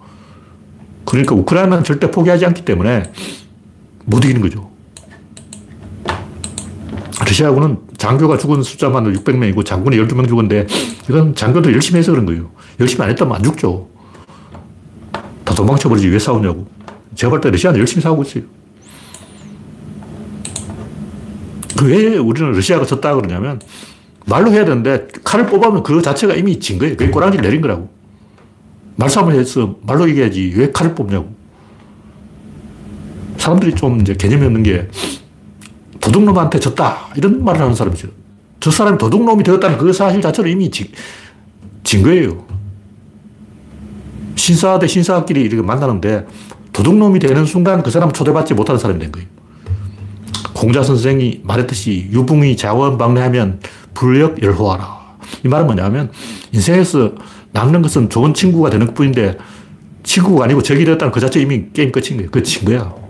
[1.06, 3.04] 그러니까 우크라이나는 절대 포기하지 않기 때문에
[4.06, 4.70] 못 이기는 거죠.
[7.20, 10.68] 러시아군은 장교가 죽은 숫자만 600명이고 장군이 12명 죽었는데
[11.10, 12.52] 이건 장교도 열심히 해서 그런 거예요.
[12.80, 13.88] 열심히 안 했다면 안 죽죠.
[15.44, 16.68] 다 도망쳐버리지 왜 싸우냐고.
[17.16, 18.44] 제가 볼 때 러시아는 열심히 싸우고 있어요.
[21.78, 23.60] 그 왜 우리는 러시아가 졌다 그러냐면
[24.26, 26.96] 말로 해야 되는데 칼을 뽑으면 그 자체가 이미 진 거예요.
[26.96, 27.90] 그게 꼬랑지를 내린 거라고.
[28.96, 31.34] 말싸움을 해서 말로 얘기해야지 왜 칼을 뽑냐고.
[33.44, 34.88] 사람들이 좀 이제 개념이 없는 게
[36.00, 37.10] 도둑놈한테 졌다.
[37.18, 38.08] 이런 말을 하는 사람이죠.
[38.62, 40.88] 저 사람이 도둑놈이 되었다는 그 사실 자체로 이미 진,
[41.84, 42.46] 진 거예요.
[44.36, 46.26] 신사 대 신사끼리 이렇게 만나는데
[46.72, 49.28] 도둑놈이 되는 순간 그 사람은 초대받지 못하는 사람이 된 거예요.
[50.54, 53.60] 공자 선생이 말했듯이 유붕이 자원방래하면
[53.94, 55.18] 불력 열호하라.
[55.44, 56.12] 이 말은 뭐냐면
[56.54, 57.12] 인생에서
[57.52, 59.38] 남는 것은 좋은 친구가 되는 것 뿐인데
[60.04, 62.32] 친구가 아니고 적이 되었다는 그 자체 이미 게임 끝인 거예요.
[62.32, 63.03] 끝인 거야.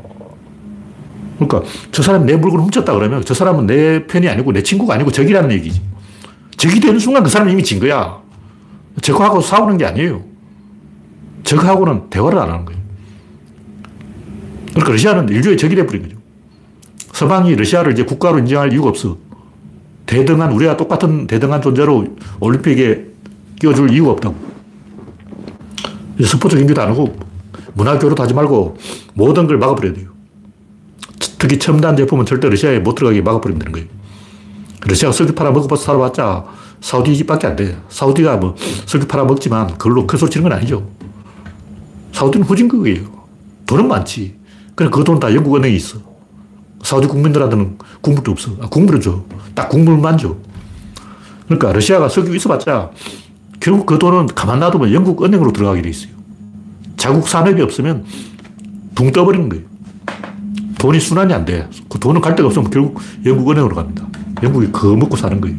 [1.48, 5.12] 그러니까 저 사람이 내 물건을 훔쳤다 그러면 저 사람은 내 편이 아니고 내 친구가 아니고
[5.12, 5.82] 적이라는 얘기지.
[6.58, 8.22] 적이 되는 순간 그 사람은 이미 진 거야.
[9.02, 10.24] 적하고 싸우는 게 아니에요.
[11.44, 12.82] 적하고는 대화를 안 하는 거예요.
[14.70, 16.18] 그러니까 러시아는 인류의 적이 돼버린 거죠.
[17.12, 19.18] 서방이 러시아를 이제 국가로 인정할 이유가 없어.
[20.06, 22.06] 대등한, 우리와 똑같은 대등한 존재로
[22.40, 23.06] 올림픽에
[23.60, 24.36] 끼워줄 이유가 없다고.
[26.24, 27.16] 스포츠 경기도 안 하고
[27.74, 28.78] 문화 교류도 하지 말고
[29.14, 30.13] 모든 걸 막아버려야 돼요.
[31.44, 33.88] 특히 첨단 제품은 절대 러시아에 못 들어가게 막아버리면 되는 거예요.
[34.88, 36.46] 러시아가 석유 팔아 먹어봐서 살아봤자
[36.80, 37.78] 사우디 집밖에 안 돼.
[37.90, 40.90] 사우디가 뭐 석유 팔아 먹지만 그걸로 큰 소리 치는 건 아니죠.
[42.14, 43.02] 사우디는 후진국이에요.
[43.66, 44.38] 돈은 많지.
[44.74, 45.98] 그래 그돈 다 영국 은행에 있어.
[46.82, 48.52] 사우디 국민들한테는 국물도 없어.
[48.62, 49.26] 아, 국물은 줘.
[49.54, 50.38] 딱 국물만 줘.
[51.48, 52.92] 그러니까 러시아가 석유 있어봤자
[53.60, 56.14] 결국 그 돈은 가만 놔두면 영국 은행으로 들어가게 돼 있어요.
[56.96, 58.06] 자국 산업이 없으면
[58.96, 59.73] 붕 떠버리는 거예요.
[60.84, 61.66] 돈이 순환이 안 돼.
[61.88, 64.06] 그 돈은 갈 데가 없으면 결국 영국 은행으로 갑니다.
[64.44, 65.56] 영국이 그거 먹고 사는 거예요.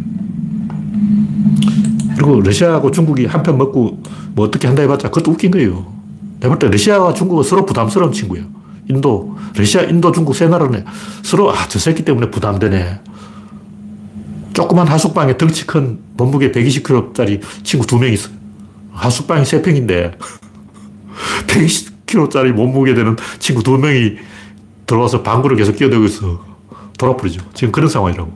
[2.15, 4.03] 그리고 러시아하고 중국이 한 편 먹고
[4.35, 5.87] 뭐 어떻게 한다 해봤자 그것도 웃긴 거예요.
[6.41, 8.45] 내가 볼때 러시아와 중국은 서로 부담스러운 친구예요.
[8.91, 10.85] 인도, 러시아, 인도, 중국 세 나라는
[11.23, 13.01] 서로 아, 저 새끼 때문에 부담되네.
[14.53, 18.29] 조그만 하숙방에 덩치 큰 몸무게 120kg짜리 친구 두 명 있어.
[18.93, 20.19] 하숙방이 세 평인데
[21.49, 24.17] 120kg짜리 몸무게 되는 친구 두 명이
[24.87, 26.45] 들어와서 방구를 계속 끼어들고 있어.
[26.99, 27.43] 돌아버리죠.
[27.55, 28.33] 지금 그런 상황이라고.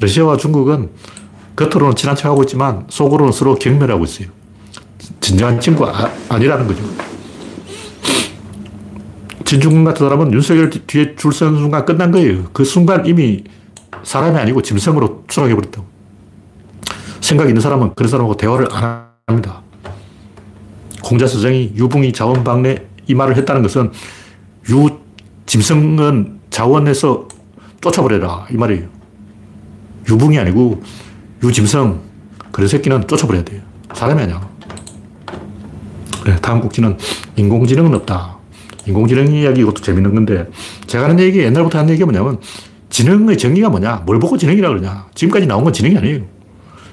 [0.00, 0.90] 러시아와 중국은
[1.54, 4.28] 겉으로는 친한 척하고 있지만 속으로는 서로 경멸하고 있어요.
[5.20, 6.82] 진정한 친구가 아, 니라는 거죠.
[9.44, 12.44] 진중권 같은 사람은 윤석열 뒤에 줄 서는 순간 끝난 거예요.
[12.52, 13.44] 그 순간 이미
[14.02, 15.86] 사람이 아니고 짐승으로 추락해버렸다고.
[17.20, 19.62] 생각 있는 사람은 그런 사람하고 대화를 안 합니다.
[21.02, 23.92] 공자서정이 유붕이 자원방래 이 말을 했다는 것은
[24.70, 25.05] 유
[25.46, 27.28] 짐승은 자원에서
[27.80, 28.86] 쫓아버려라 이 말이에요.
[30.08, 30.82] 유붕이 아니고
[31.42, 32.00] 유짐승
[32.52, 33.60] 그런 새끼는 쫓아버려야 돼요.
[33.94, 34.48] 사람이 아니야.
[36.22, 36.96] 그래, 다음 꼭지는
[37.36, 38.36] 인공지능은 없다.
[38.86, 40.48] 인공지능 이야기 이것도 재밌는 건데
[40.86, 42.38] 제가 하는 얘기 옛날부터 하는 얘기가 뭐냐면
[42.90, 46.22] 지능의 정의가 뭐냐 뭘 보고 지능이라 그러냐 지금까지 나온 건 지능이 아니에요.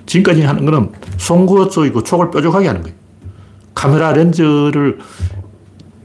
[0.06, 2.96] 지금까지 하는 거는 송구 쪽이고 촉을 뾰족하게 하는 거예요.
[3.74, 5.00] 카메라 렌즈를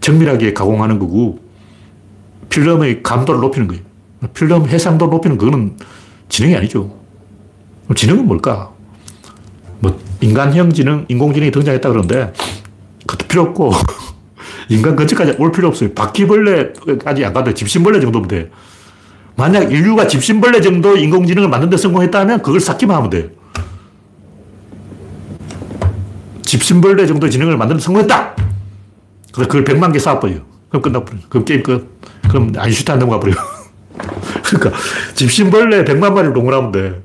[0.01, 1.38] 정밀하게 가공하는 거고
[2.51, 3.82] 필름의 감도를 높이는 거예요.
[4.34, 5.76] 필름 해상도 높이는 거는
[6.28, 6.96] 지능이 아니죠.
[7.94, 8.70] 지능은 뭘까?
[9.80, 12.32] 뭐 인간형 지능, 인공지능이 등장했다 그러는데
[13.07, 13.72] 그것도 필요 없고
[14.68, 15.92] 인간 근처까지 올 필요 없어요.
[15.94, 18.51] 바퀴벌레까지 안 가도 집신벌레 정도면 돼.
[19.36, 23.30] 만약 인류가 집신벌레 정도 인공지능을 만든 데 성공했다면 그걸 쌓기만 하면 돼.
[26.42, 28.34] 집신벌레 정도 지능을 만드는 성공했다!
[29.32, 30.36] 그래서 그걸 100만 개 쌓아버려.
[30.69, 31.19] 그럼 끝나버려.
[31.29, 31.99] 그럼 게임 끝.
[32.29, 33.35] 그럼 아인슈타인 넘어가 버려.
[34.45, 34.79] 그러니까
[35.14, 37.03] 집신벌레 100만 마리를 동원하면 돼.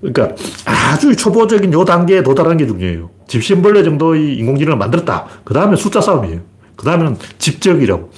[0.00, 0.34] 그러니까
[0.64, 3.10] 아주 초보적인 요 단계에 도달하는 게 중요해요.
[3.28, 5.26] 집신벌레 정도의 인공지능을 만들었다.
[5.44, 6.40] 그 다음에 숫자 싸움이에요.
[6.76, 8.10] 그 다음에는 집적이라고.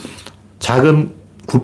[0.59, 1.11] 작은
[1.47, 1.61] 구,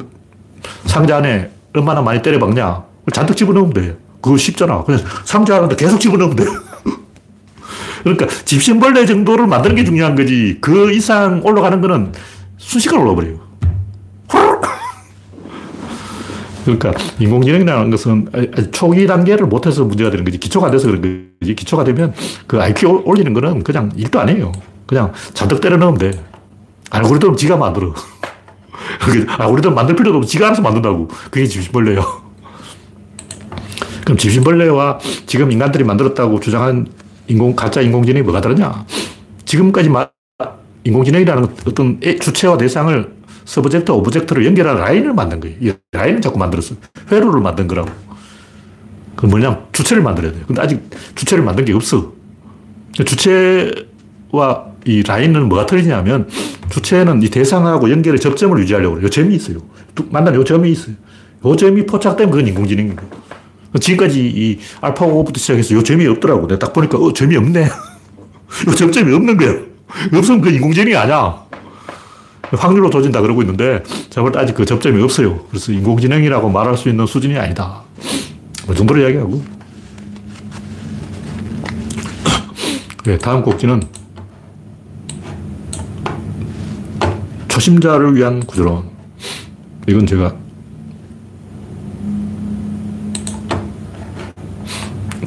[0.87, 2.85] 상자 안에 얼마나 많이 때려박냐.
[3.13, 3.97] 잔뜩 집어넣으면 돼.
[4.21, 4.83] 그거 쉽잖아.
[4.85, 6.45] 그래서 상자 안에 계속 집어넣으면 돼.
[8.03, 10.59] 그러니까 집신벌레 정도를 만드는 게 중요한 거지.
[10.61, 12.13] 그 이상 올라가는 거는
[12.69, 13.49] 순식간에 올라버려요.
[16.67, 18.29] 그러니까 인공지능이라는 것은
[18.73, 20.37] 초기 단계를 못해서 문제가 되는 거지.
[20.37, 21.55] 기초가 안 돼서 그런 거지.
[21.55, 22.13] 기초가 되면
[22.47, 24.53] 그 IQ 올리는 거는 그냥 일도 아니에요.
[24.87, 26.23] 그냥 잔뜩 때려 넣으면 돼.
[26.91, 27.95] 알고리즘 지가 만들어.
[29.39, 31.09] 알고리즘 만들 필요도 없고 지가 알아서 만든다고.
[31.31, 32.03] 그게 짚신벌레예요.
[34.05, 36.87] 그럼 짚신벌레와 지금 인간들이 만들었다고 주장한
[37.29, 38.85] 인공, 가짜 인공지능이 뭐가 다르냐?
[39.47, 40.09] 지금까지 마,
[40.85, 45.57] 인공지능이라는 어떤 주체와 대상을 subject, object를 연결하는 라인을 만든 거예요.
[45.61, 46.77] 이 라인을 자꾸 만들었어.
[47.11, 47.89] 회로를 만든 거라고.
[49.17, 50.45] 그 뭐냐면 주체를 만들어야 돼요.
[50.47, 50.81] 근데 아직
[51.15, 52.13] 주체를 만든 게 없어.
[52.93, 56.29] 주체와 이 라인은 뭐가 틀리냐면
[56.71, 59.07] 주체는 이 대상하고 연결의 접점을 유지하려고 그래요.
[59.07, 59.59] 요 점이 있어요.
[60.11, 60.95] 만나는 요 점이 있어요.
[61.45, 63.11] 요 점이 포착되면 그건 인공지능인 거예요.
[63.81, 66.47] 지금까지 이 알파고부터 시작해서 요 점이 없더라고.
[66.47, 67.65] 내가 딱 보니까 어, 점이 없네.
[68.69, 69.68] 요 점점이 없는 거야.
[70.15, 71.43] 없으면 그 인공지능이 아니야.
[72.51, 75.45] 확률로 조진다 그러고 있는데 제가 볼 때 아직 그 접점이 없어요.
[75.51, 77.83] 그래서 인공지능이라고 말할 수 있는 수준이 아니다.
[78.67, 79.43] 그 정도로 이야기하고.
[83.05, 83.83] 네, 다음 곡지는
[87.49, 88.85] 초심자를 위한 구조론.
[89.89, 90.35] 이건 제가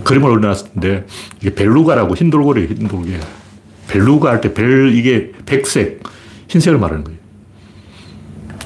[0.03, 1.05] 그림을 올려놨는데
[1.39, 3.20] 이게 벨루가라고 흰 돌고래, 흰 돌고래.
[3.92, 6.02] 벨루가 할 때 벨, 이게 백색,
[6.48, 7.20] 흰색을 말하는 거예요.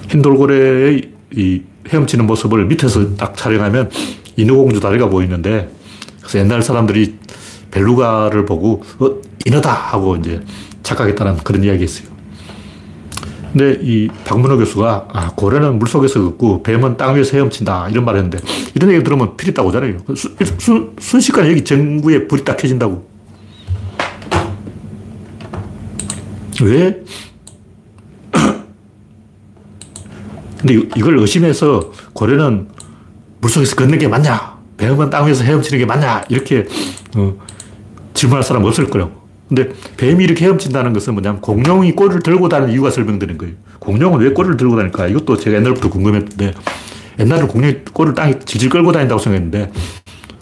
[0.08, 3.90] 흰 돌고래의 이 헤엄치는 모습을 밑에서 딱 촬영하면
[4.38, 5.70] 인어공주 다리가 보이는데
[6.20, 7.16] 그래서 옛날 사람들이
[7.72, 10.42] 벨루가를 보고 어, 인어다 하고 이제
[10.84, 12.08] 착각했다는 그런 이야기 있어요.
[13.52, 18.46] 근데 이 박문호 교수가 아, 고래는 물속에서 걷고 뱀은 땅 위에서 헤엄친다 이런 말을 했는데
[18.76, 19.98] 이런 얘기 들으면 필이 딱 오잖아요.
[20.16, 23.15] 수, 수, 순식간에 여기 전구에 불이 딱 켜진다고.
[26.64, 27.04] 왜
[30.60, 32.68] 근데 이걸 의심해서 고려는
[33.42, 34.56] 물속에서 걷는 게 맞냐?
[34.78, 36.24] 뱀은 땅 위에서 헤엄치는 게 맞냐?
[36.30, 36.66] 이렇게
[37.16, 37.36] 어,
[38.14, 39.12] 질문할 사람 없을 거라고.
[39.48, 43.54] 근데 뱀이 이렇게 헤엄친다는 것은 뭐냐면 공룡이 꼬리를 들고 다니는 이유가 설명되는 거예요.
[43.80, 45.08] 공룡은 왜 꼬리를 들고 다닐까?
[45.08, 46.54] 이것도 제가 옛날부터 궁금했는데
[47.20, 49.72] 옛날에는 공룡이 꼬리를 땅에 질질 끌고 다닌다고 생각했는데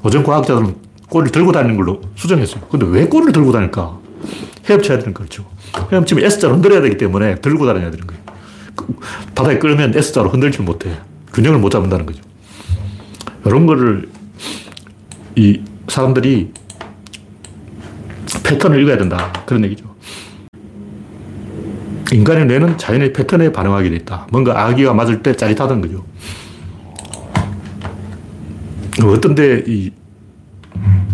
[0.04, 0.76] 어전 과학자들은
[1.10, 2.62] 꼬리를 들고 다니는 걸로 수정했어요.
[2.72, 4.00] 근데 왜 꼬리를 들고 다닐까?
[4.70, 5.46] 헤엄쳐야 되는 거죠.
[5.92, 8.24] 헤엄치면 S자로 흔들어야 되기 때문에 들고 다녀야 되는 거예요.
[9.36, 10.98] 바닥에 끌면 S자로 흔들지 못해.
[11.34, 12.22] 균형을 못 잡는다는 거죠.
[13.46, 14.10] 이런 거를
[15.36, 16.52] 이 사람들이
[18.44, 19.32] 패턴을 읽어야 된다.
[19.46, 19.94] 그런 얘기죠.
[22.12, 24.28] 인간의 뇌는 자연의 패턴에 반응하게 돼 있다.
[24.32, 26.06] 뭔가 아기가 맞을 때 짜릿하던 거죠.
[29.04, 29.92] 어떤 데 이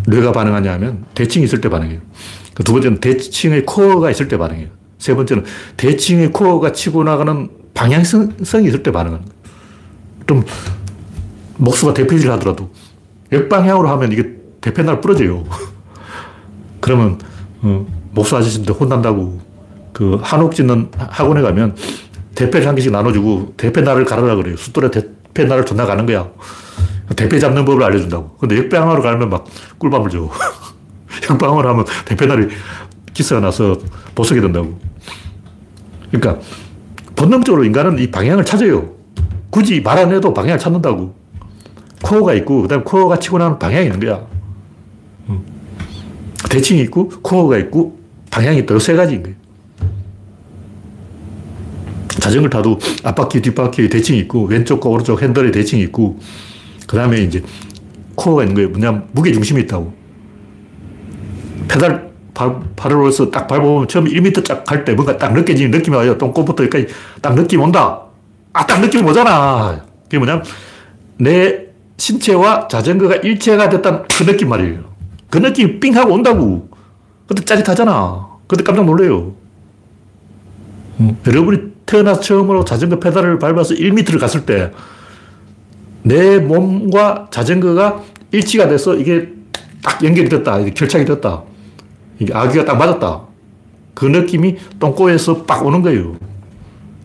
[0.07, 1.99] 뇌가 반응하냐 하면 대칭이 있을 때 반응해요.
[2.60, 4.68] 그두 번째는 대칭의 코어가 있을 때 반응해요.
[4.97, 5.45] 세 번째는
[5.78, 9.39] 대칭의 코어가 치고 나가는 방향성이 있을 때 반응하는 거예요.
[10.28, 10.43] 좀
[11.55, 12.70] 목수가 대패질을 하더라도
[13.32, 15.45] 역방향으로 하면 이게 대패날 부러져요.
[16.82, 17.18] 그러면
[17.62, 19.39] 어, 목수 아저씨한테 혼난다고
[19.93, 21.78] 그 한옥 짓는 학원에 가면
[22.36, 24.57] 대패를 한 개씩 나눠주고 대패날을 가르라 그래요.
[24.57, 26.30] 숫돌에 대패날을 존나 가는 거야.
[27.16, 28.36] 대패 잡는 법을 알려준다고.
[28.38, 29.45] 근데 역방으로 가면 막
[29.78, 30.30] 꿀밤을 줘.
[31.30, 32.47] 역방으로 하면 대패날이
[33.13, 33.77] 기스가 나서
[34.15, 34.80] 보석이 된다고.
[36.11, 36.39] 그러니까
[37.15, 38.93] 본능적으로 인간은 이 방향을 찾아요.
[39.49, 41.13] 굳이 말 안 해도 방향을 찾는다고.
[42.01, 44.25] 코어가 있고, 그 다음에 코어가 치고 나면 방향이 있는 거야.
[46.49, 47.99] 대칭이 있고, 코어가 있고,
[48.32, 48.80] 방향이 있다.
[48.80, 49.38] 세 가지인 거예요.
[52.21, 56.19] 자전거를 타도 앞바퀴, 뒷바퀴 대칭이 있고, 왼쪽과 오른쪽 핸들에 대칭이 있고,
[56.88, 57.43] 그 다음에 이제
[58.15, 58.69] 코어가 있는 거예요.
[58.69, 59.93] 뭐냐면 무게중심이 있다고.
[61.70, 65.95] 페달, 발, 발을 올려서 딱 밟아보면 처음 1m 쫙 갈 때 뭔가 딱 느껴지는 느낌이
[65.95, 66.17] 와요.
[66.17, 66.88] 똥꼬부터 여기까지
[67.22, 68.01] 딱 느낌 온다.
[68.51, 69.82] 아, 딱 느낌 오잖아.
[70.03, 70.43] 그게 뭐냐면
[71.17, 71.67] 내
[71.97, 74.80] 신체와 자전거가 일체가 됐다는 그 느낌 말이에요.
[75.30, 76.70] 그 느낌이 삥 하고 온다고.
[77.28, 78.28] 그때 짜릿하잖아.
[78.47, 79.34] 그때 깜짝 놀래요.
[80.99, 81.17] 음.
[81.26, 84.72] 여러분이 태어나서 처음으로 자전거 페달을 밟아서 1m를 갔을 때
[86.01, 88.01] 내 몸과 자전거가
[88.32, 89.30] 일치가 돼서 이게
[89.84, 90.63] 딱 연결이 됐다.
[90.74, 91.43] 결착이 됐다.
[92.20, 93.22] 이게 아기가 딱 맞았다.
[93.93, 96.15] 그 느낌이 똥꼬에서 빡 오는 거예요.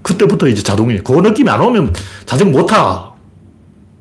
[0.02, 1.02] 그때부터 이제 자동이에요.
[1.02, 1.94] 그 느낌이 안 오면
[2.26, 3.12] 자전거 못 타.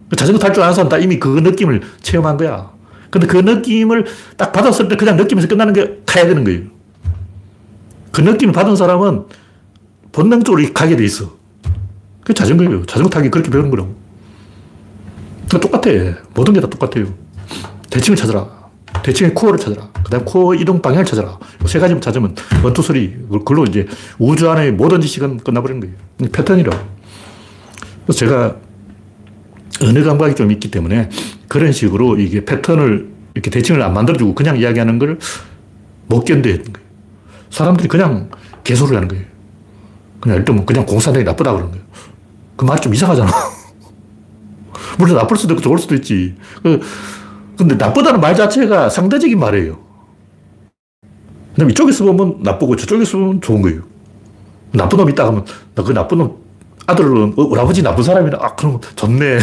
[0.10, 2.72] 그 자전거 탈 줄 아는 사람 다 이미 그 느낌을 체험한 거야.
[3.10, 4.06] 근데 그 느낌을
[4.38, 6.62] 딱 받았을 때 그냥 느낌에서 끝나는 게 가야 되는 거예요.
[8.12, 9.26] 그 느낌을 받은 사람은
[10.12, 11.32] 본능적으로 가게 돼 있어.
[12.24, 12.86] 그 자전거예요.
[12.86, 13.96] 자전거 타기 그렇게 배우는 거라고.
[15.50, 15.90] 똑같아.
[16.34, 17.08] 모든 게 다 똑같아요.
[17.90, 18.63] 대칭을 찾아라.
[19.04, 19.90] 대칭의 core를 찾아라.
[20.04, 21.38] 그 다음 core 이동 방향을 찾아라.
[21.66, 23.16] 세 가지만 찾으면 one two three.
[23.30, 23.86] 그걸로 이제
[24.18, 26.32] 우주 안의 모든 지식은 끝나버리는 거예요.
[26.32, 26.78] 패턴이라고.
[28.06, 28.56] 그래서 제가
[29.82, 31.10] 언어 감각이 좀 있기 때문에
[31.48, 35.18] 그런 식으로 이게 패턴을 이렇게 대칭을 안 만들어주고 그냥 이야기하는 걸
[36.08, 36.88] 못 견뎌는 거예요.
[37.50, 38.30] 사람들이 그냥
[38.64, 39.24] 개소를 하는 거예요.
[40.20, 41.86] 그냥 일단 뭐 그냥 공사장이 나쁘다 그러는 거예요.
[42.56, 43.32] 그 말이 좀 이상하잖아.
[44.98, 46.36] 물론 나쁠 수도 있고 좋을 수도 있지.
[46.62, 46.80] 그,
[47.58, 49.78] 근데 나쁘다는 말 자체가 상대적인 말이에요.
[51.54, 53.82] 그다음 이쪽에서 보면 나쁘고 저쪽에서 보면 좋은 거예요.
[54.72, 55.46] 나쁜 놈 있다 하면
[55.76, 56.38] 나 그 나쁜 놈
[56.88, 59.40] 아들은 어, 아버지 나쁜 사람이라 아 그럼 좋네.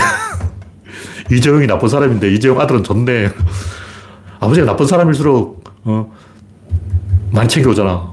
[1.31, 3.31] 이재용이 나쁜 사람인데 이재용 아들은 좋네.
[4.41, 6.13] 아버지가 나쁜 사람일수록 어,
[7.49, 8.11] 챙겨오잖아.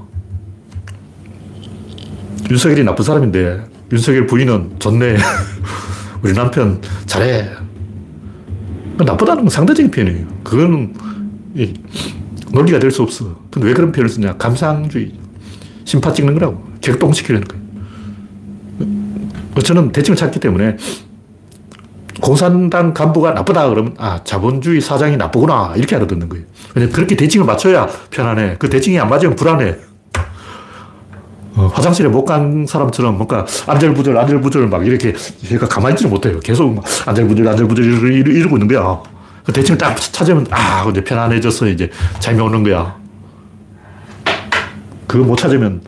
[2.50, 5.16] 윤석열이 나쁜 사람인데 윤석열 부인은 좋네.
[6.22, 7.67] 우리 남편 잘해.
[9.04, 10.26] 나쁘다는 건 상대적인 표현이에요.
[10.44, 10.94] 그거는
[12.52, 13.36] 논리가 될 수 없어.
[13.50, 14.36] 근데 왜 그런 표현을 쓰냐?
[14.36, 15.12] 감상주의.
[15.84, 16.62] 심파 찍는 거라고.
[16.80, 17.62] 격동시키려는 거예요.
[19.64, 20.76] 저는 대칭을 찾기 때문에
[22.20, 26.44] 공산당 간부가 나쁘다 그러면 아 자본주의 사장이 나쁘구나 이렇게 알아듣는 거예요.
[26.74, 28.56] 왜냐면 그렇게 대칭을 맞춰야 편안해.
[28.58, 29.76] 그 대칭이 안 맞으면 불안해.
[31.56, 35.14] 어, 화장실에 못 간 사람처럼 뭔가 안절부절 안절부절 막 이렇게
[35.50, 36.38] 얘가 가만히 있지를 못해요.
[36.40, 39.00] 계속 막 안절부절 안절부절 이러고 있는 거야.
[39.44, 41.90] 그 대칭을 딱 찾으면 아 근데 편안해져서 이제
[42.20, 42.96] 잠이 오는 거야.
[45.06, 45.80] 그거 못 찾으면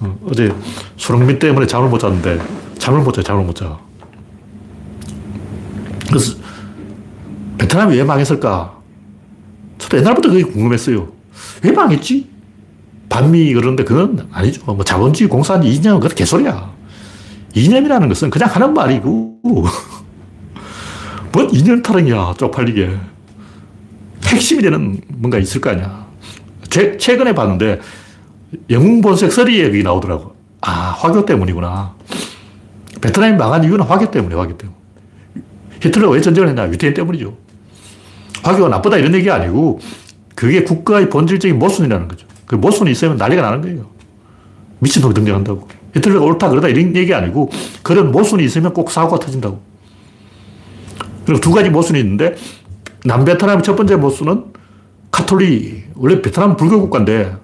[0.00, 0.52] 어, 어제
[0.96, 2.40] 손흥민 때문에 잠을 못 잤는데
[2.78, 3.76] 잠을 못 자, 잠을 못 자.
[6.08, 6.36] 그래서
[7.58, 8.72] 베트남이 왜 망했을까?
[9.78, 11.08] 저도 옛날부터 그게 궁금했어요.
[11.64, 12.27] 왜 망했지?
[13.08, 14.64] 반미 그러는데 그건 아니죠.
[14.64, 16.72] 뭐 자본주의 공산주의 이념은 그것 개소리야.
[17.54, 19.40] 이념이라는 것은 그냥 하는 말이고,
[21.32, 22.96] 뭔 이념 타령이야, 쪽팔리게.
[24.26, 26.06] 핵심이 되는 뭔가 있을 거 아니야.
[26.68, 27.80] 최, 최근에 봤는데,
[28.70, 30.36] 영웅 본색 서리 얘기 나오더라고.
[30.60, 31.94] 아, 화교 때문이구나.
[33.00, 34.78] 베트남이 망한 이유는 화교 때문에, 화교 때문에.
[35.80, 36.68] 히틀러가 왜 전쟁을 했냐?
[36.68, 37.36] 유태인 때문이죠.
[38.42, 39.80] 화교가 나쁘다 이런 얘기가 아니고,
[40.34, 42.26] 그게 국가의 본질적인 모순이라는 거죠.
[42.48, 43.86] 그 모순이 있으면 난리가 나는 거예요.
[44.80, 45.68] 미친놈이 등장한다고.
[45.94, 47.50] 히틀러가 옳다 그러다 이런 얘기 아니고,
[47.82, 49.60] 그런 모순이 있으면 꼭 사고가 터진다고.
[51.26, 52.34] 그리고 두 가지 모순이 있는데,
[53.04, 54.46] 남베트남의 첫 번째 모순은
[55.10, 55.90] 카톨릭.
[55.94, 57.36] 원래 베트남 불교 국가인데,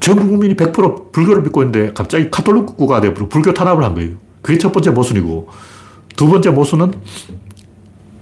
[0.00, 4.16] 전 국민이 100% 불교를 믿고 있는데, 갑자기 카톨릭 국가가 되고 불교 탄압을 한 거예요.
[4.42, 5.48] 그게 첫 번째 모순이고,
[6.16, 6.92] 두 번째 모순은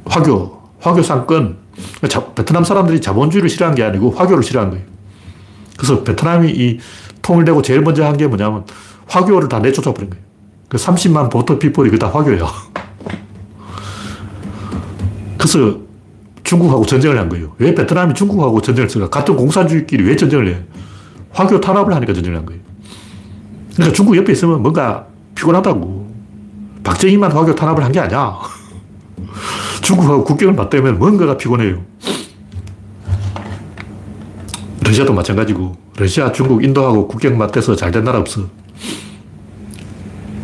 [0.06, 1.58] 화교, 화교 상권.
[2.34, 4.95] 베트남 사람들이 자본주의를 싫어한 게 아니고 화교를 싫어한 거예요.
[5.76, 6.78] 그래서 베트남이 이
[7.22, 8.64] 통일되고 제일 먼저 한 게 뭐냐면
[9.08, 10.24] 화교를 다 내쫓아 버린 거예요.
[10.68, 12.46] 그 30만 보터 피플이 그다 화교야.
[15.38, 15.78] 그래서
[16.44, 17.54] 중국하고 전쟁을 한 거예요.
[17.58, 19.08] 왜 베트남이 중국하고 전쟁을 했을까?
[19.10, 20.58] 같은 공산주의끼리 왜 전쟁을 해?
[21.32, 22.60] 화교 탄압을 하니까 전쟁을 한 거예요.
[23.74, 26.06] 그러니까 중국 옆에 있으면 뭔가 피곤하다고.
[26.84, 28.38] 박정희만 화교 탄압을 한 게 아니야.
[29.82, 31.82] 중국하고 국경을 맞대면 뭔가가 피곤해요.
[34.87, 38.43] 러시아도 마찬가지고 러시아, 중국, 인도하고 국경 맞대서 잘 된 나라 없어.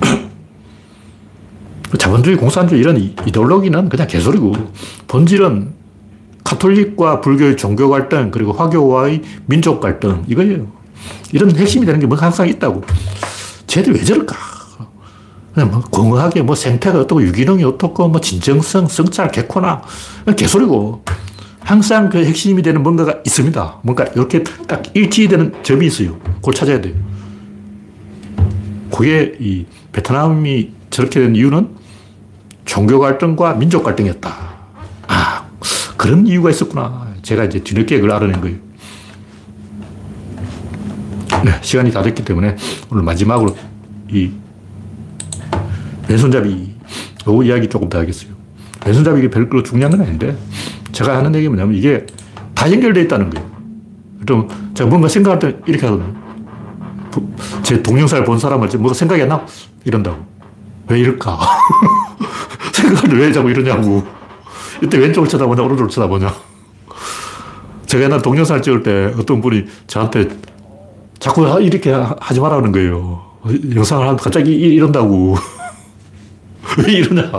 [1.99, 4.53] 자본주의, 공산주의 이런 이데올로기는 그냥 개소리고
[5.07, 5.75] 본질은
[6.45, 10.67] 카톨릭과 불교의 종교 갈등 그리고 화교와의 민족 갈등 이거예요.
[11.33, 12.83] 이런 핵심이 되는 게 뭐 항상 있다고.
[13.67, 14.35] 쟤들 왜 저럴까?
[15.55, 19.83] 그냥 뭐 공허하게 뭐 생태가 어떻고 유기농이 어떻고 뭐 진정성, 성찰, 개코나
[20.37, 21.05] 개소리고
[21.65, 23.81] 항상 그 핵심이 되는 뭔가가 있습니다.
[23.83, 26.19] 뭔가 이렇게 딱 일치되는 점이 있어요.
[26.37, 26.95] 그걸 찾아야 돼요.
[28.91, 31.69] 그게 이 베트남이 저렇게 된 이유는
[32.65, 34.35] 종교 갈등과 민족 갈등이었다.
[35.09, 35.47] 아,
[35.97, 37.09] 그런 이유가 있었구나.
[37.23, 38.57] 제가 이제 뒤늦게 그걸 알아낸 거예요.
[41.45, 42.57] 네, 시간이 다 됐기 때문에
[42.91, 43.57] 오늘 마지막으로
[44.11, 44.31] 이
[46.09, 46.75] 왼손잡이
[47.29, 48.31] 요 이야기 조금 더 하겠어요.
[48.85, 50.37] 왼손잡이 이게 별로 중요한 건 아닌데
[50.93, 52.07] 제가 하는 얘기 뭐냐면 이게
[52.55, 53.51] 다 연결되어 있다는 거예요.
[54.27, 56.15] 좀 제가 뭔가 생각할 때 이렇게 하거든요.
[57.63, 59.47] 제 동영상을 본 사람을 뭔가 생각이 안 나?
[59.85, 60.25] 이런다고.
[60.89, 61.39] 왜 이럴까?
[62.73, 64.05] 생각할 때왜 자꾸 이러냐고.
[64.83, 66.33] 이때 왼쪽을 쳐다보냐, 오른쪽을 쳐다보냐.
[67.87, 70.29] 제가 옛날 동영상을 찍을 때 어떤 분이 저한테
[71.19, 73.23] 자꾸 이렇게 하지 말라는 거예요.
[73.75, 75.37] 영상을 하면 갑자기 이런다고.
[76.85, 77.31] 왜 이러냐.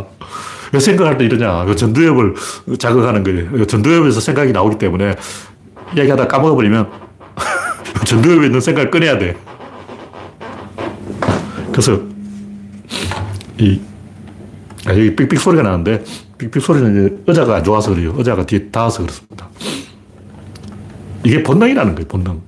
[0.73, 1.65] 왜 생각할 때 이러냐.
[1.65, 2.33] 그 전두엽을
[2.79, 3.65] 자극하는 거예요.
[3.65, 5.15] 전두엽에서 생각이 나오기 때문에
[5.95, 6.89] 얘기하다 까먹어버리면
[8.05, 9.37] 전두엽에 있는 생각을 꺼내야 돼.
[11.71, 11.99] 그래서
[13.59, 13.79] 이
[14.85, 16.03] 아, 여기 삑삑 소리가 나는데
[16.39, 18.13] 삑삑 소리는 의자가 안 좋아서 그래요.
[18.17, 19.47] 의자가 뒤에 닿아서 그렇습니다.
[21.23, 22.07] 이게 본능이라는 거예요.
[22.07, 22.41] 본능.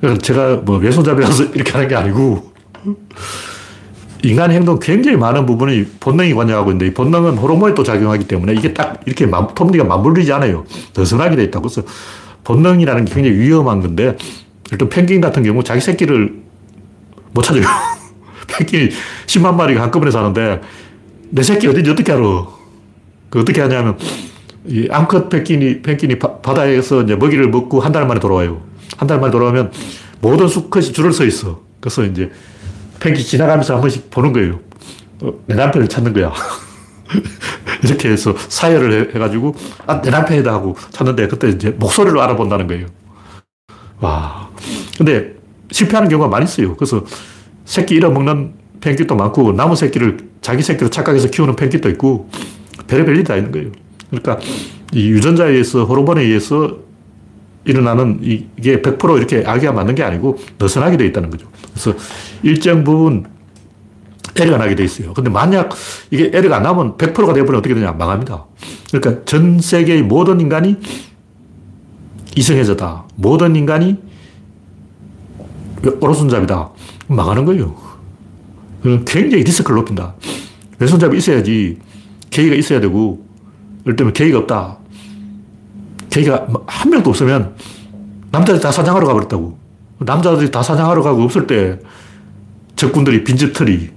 [0.00, 2.50] 그래서 제가 뭐 왼손잡이라서 이렇게 하는 게 아니고
[4.22, 8.74] 인간 행동 굉장히 많은 부분이 본능이 관여하고 있는데 이 본능은 호르몬에 또 작용하기 때문에 이게
[8.74, 10.64] 딱 이렇게 톱니가 맞물리지 않아요.
[10.96, 11.68] 느슨하게 돼 있다고.
[11.68, 11.82] 그래서
[12.44, 14.16] 본능이라는 게 굉장히 위험한 건데
[14.72, 16.34] 일단 펭귄 같은 경우 자기 새끼를
[17.32, 17.62] 못 찾아요.
[18.58, 18.90] 펭귄이
[19.26, 20.60] 10만 마리가 한꺼번에 사는데
[21.30, 22.46] 내 새끼 어딘지 어떻게 알아?
[23.30, 23.96] 그 어떻게 하냐면
[24.66, 28.62] 이 암컷 펭귄이, 펭귄이 바, 바다에서 이제 먹이를 먹고 한 달 만에 돌아와요.
[28.96, 29.70] 한 달 만에 돌아오면
[30.20, 31.60] 모든 수컷이 줄을 서 있어.
[31.80, 32.30] 그래서 이제
[33.00, 34.60] 펭귄 지나가면서 한 번씩 보는 거예요.
[35.22, 36.32] 어, 내 남편을 찾는 거야.
[37.82, 39.54] 이렇게 해서 사열을 해 가지고,
[39.86, 42.86] 아, 내 남편이다 하고 찾는데 그때 이제 목소리로 알아본다는 거예요.
[44.00, 44.48] 와.
[44.96, 45.34] 근데
[45.70, 46.76] 실패하는 경우가 많이 있어요.
[46.76, 47.04] 그래서
[47.64, 52.30] 새끼 잃어먹는 펭귄도 많고, 남은 새끼를 자기 새끼로 착각해서 키우는 펭귄도 있고,
[52.86, 53.70] 별의별 일이 다 있는 거예요.
[54.10, 54.38] 그러니까
[54.92, 56.78] 이 유전자에 의해서, 호르몬에 의해서
[57.64, 61.48] 일어나는 이게 100% 이렇게 악의가 맞는 게 아니고 느슨하게 되어 있다는 거죠.
[61.72, 61.94] 그래서
[62.42, 63.26] 일정 부분
[64.36, 65.12] 에러가 나게 돼 있어요.
[65.14, 65.70] 근데 만약
[66.10, 67.92] 이게 에러가 안 나면 100%가 되어버리면 어떻게 되냐?
[67.92, 68.46] 망합니다.
[68.92, 70.76] 그러니까 전 세계의 모든 인간이
[72.36, 73.06] 이성애자다.
[73.16, 73.98] 모든 인간이
[76.00, 76.70] 오른손잡이다.
[77.08, 77.74] 망하는 거예요.
[79.06, 80.14] 굉장히 리스크를 높인다.
[80.78, 81.78] 왼손잡이 있어야지
[82.30, 83.26] 계기가 있어야 되고,
[83.84, 84.77] 예를 들면 계기가 없다.
[86.18, 87.54] 계기가 한 명도 없으면
[88.30, 89.56] 남자들이 다 사냥하러 가버렸다고.
[90.00, 91.78] 남자들이 다 사냥하러 가고 없을 때
[92.76, 93.90] 적군들이 빈집털이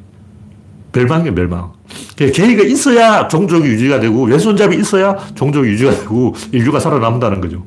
[0.93, 1.71] 멸망이에요, 멸망.
[2.15, 7.65] 계기가 있어야 종족이 유지가 되고 왼손잡이 있어야 종족이 유지가 되고 인류가 살아남는다는 거죠.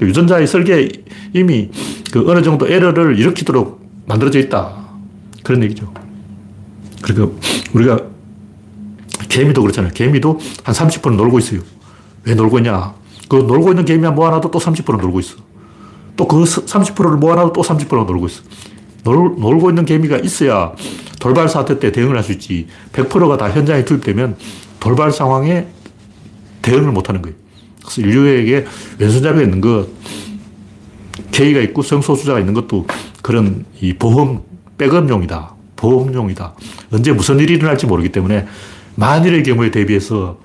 [0.00, 0.88] 유전자의 설계에
[1.32, 1.70] 이미
[2.12, 4.72] 그 어느 정도 에러를 일으키도록 만들어져 있다.
[5.42, 5.92] 그런 얘기죠.
[7.02, 7.38] 그러니까
[7.72, 8.00] 우리가
[9.28, 9.92] 개미도 그렇잖아요.
[9.92, 11.60] 개미도 한 30% 놀고 있어요.
[12.24, 12.94] 왜 놀고 있냐?
[13.28, 15.36] 그 놀고 있는 개미 모아놔도 또 30% 놀고 있어.
[16.16, 18.42] 또 그 30%를 모아놔도 또 30% 놀고 있어.
[19.04, 20.72] 놀, 놀고 있는 개미가 있어야
[21.20, 22.66] 돌발 사태 때 대응을 할 수 있지.
[22.92, 24.36] 100%가 다 현장에 투입되면
[24.80, 25.66] 돌발 상황에
[26.62, 27.36] 대응을 못 하는 거예요.
[27.80, 28.66] 그래서 인류에게
[28.98, 29.88] 왼손잡이가 있는 것,
[31.32, 32.86] K가 있고 성소수자가 있는 것도
[33.22, 34.42] 그런 이 보험,
[34.78, 35.54] 백업용이다.
[35.76, 36.54] 보험용이다.
[36.92, 38.46] 언제 무슨 일이 일어날지 모르기 때문에
[38.94, 40.38] 만일의 경우에 대비해서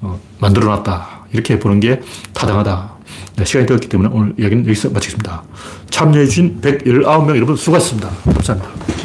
[0.00, 1.11] 어, 만들어 놨다.
[1.32, 2.00] 이렇게 보는 게
[2.32, 2.92] 타당하다.
[3.36, 5.42] 네, 시간이 되었기 때문에 오늘 이야기는 여기서 마치겠습니다.
[5.90, 8.08] 참여해주신 119명 여러분 수고하셨습니다.
[8.24, 9.01] 감사합니다.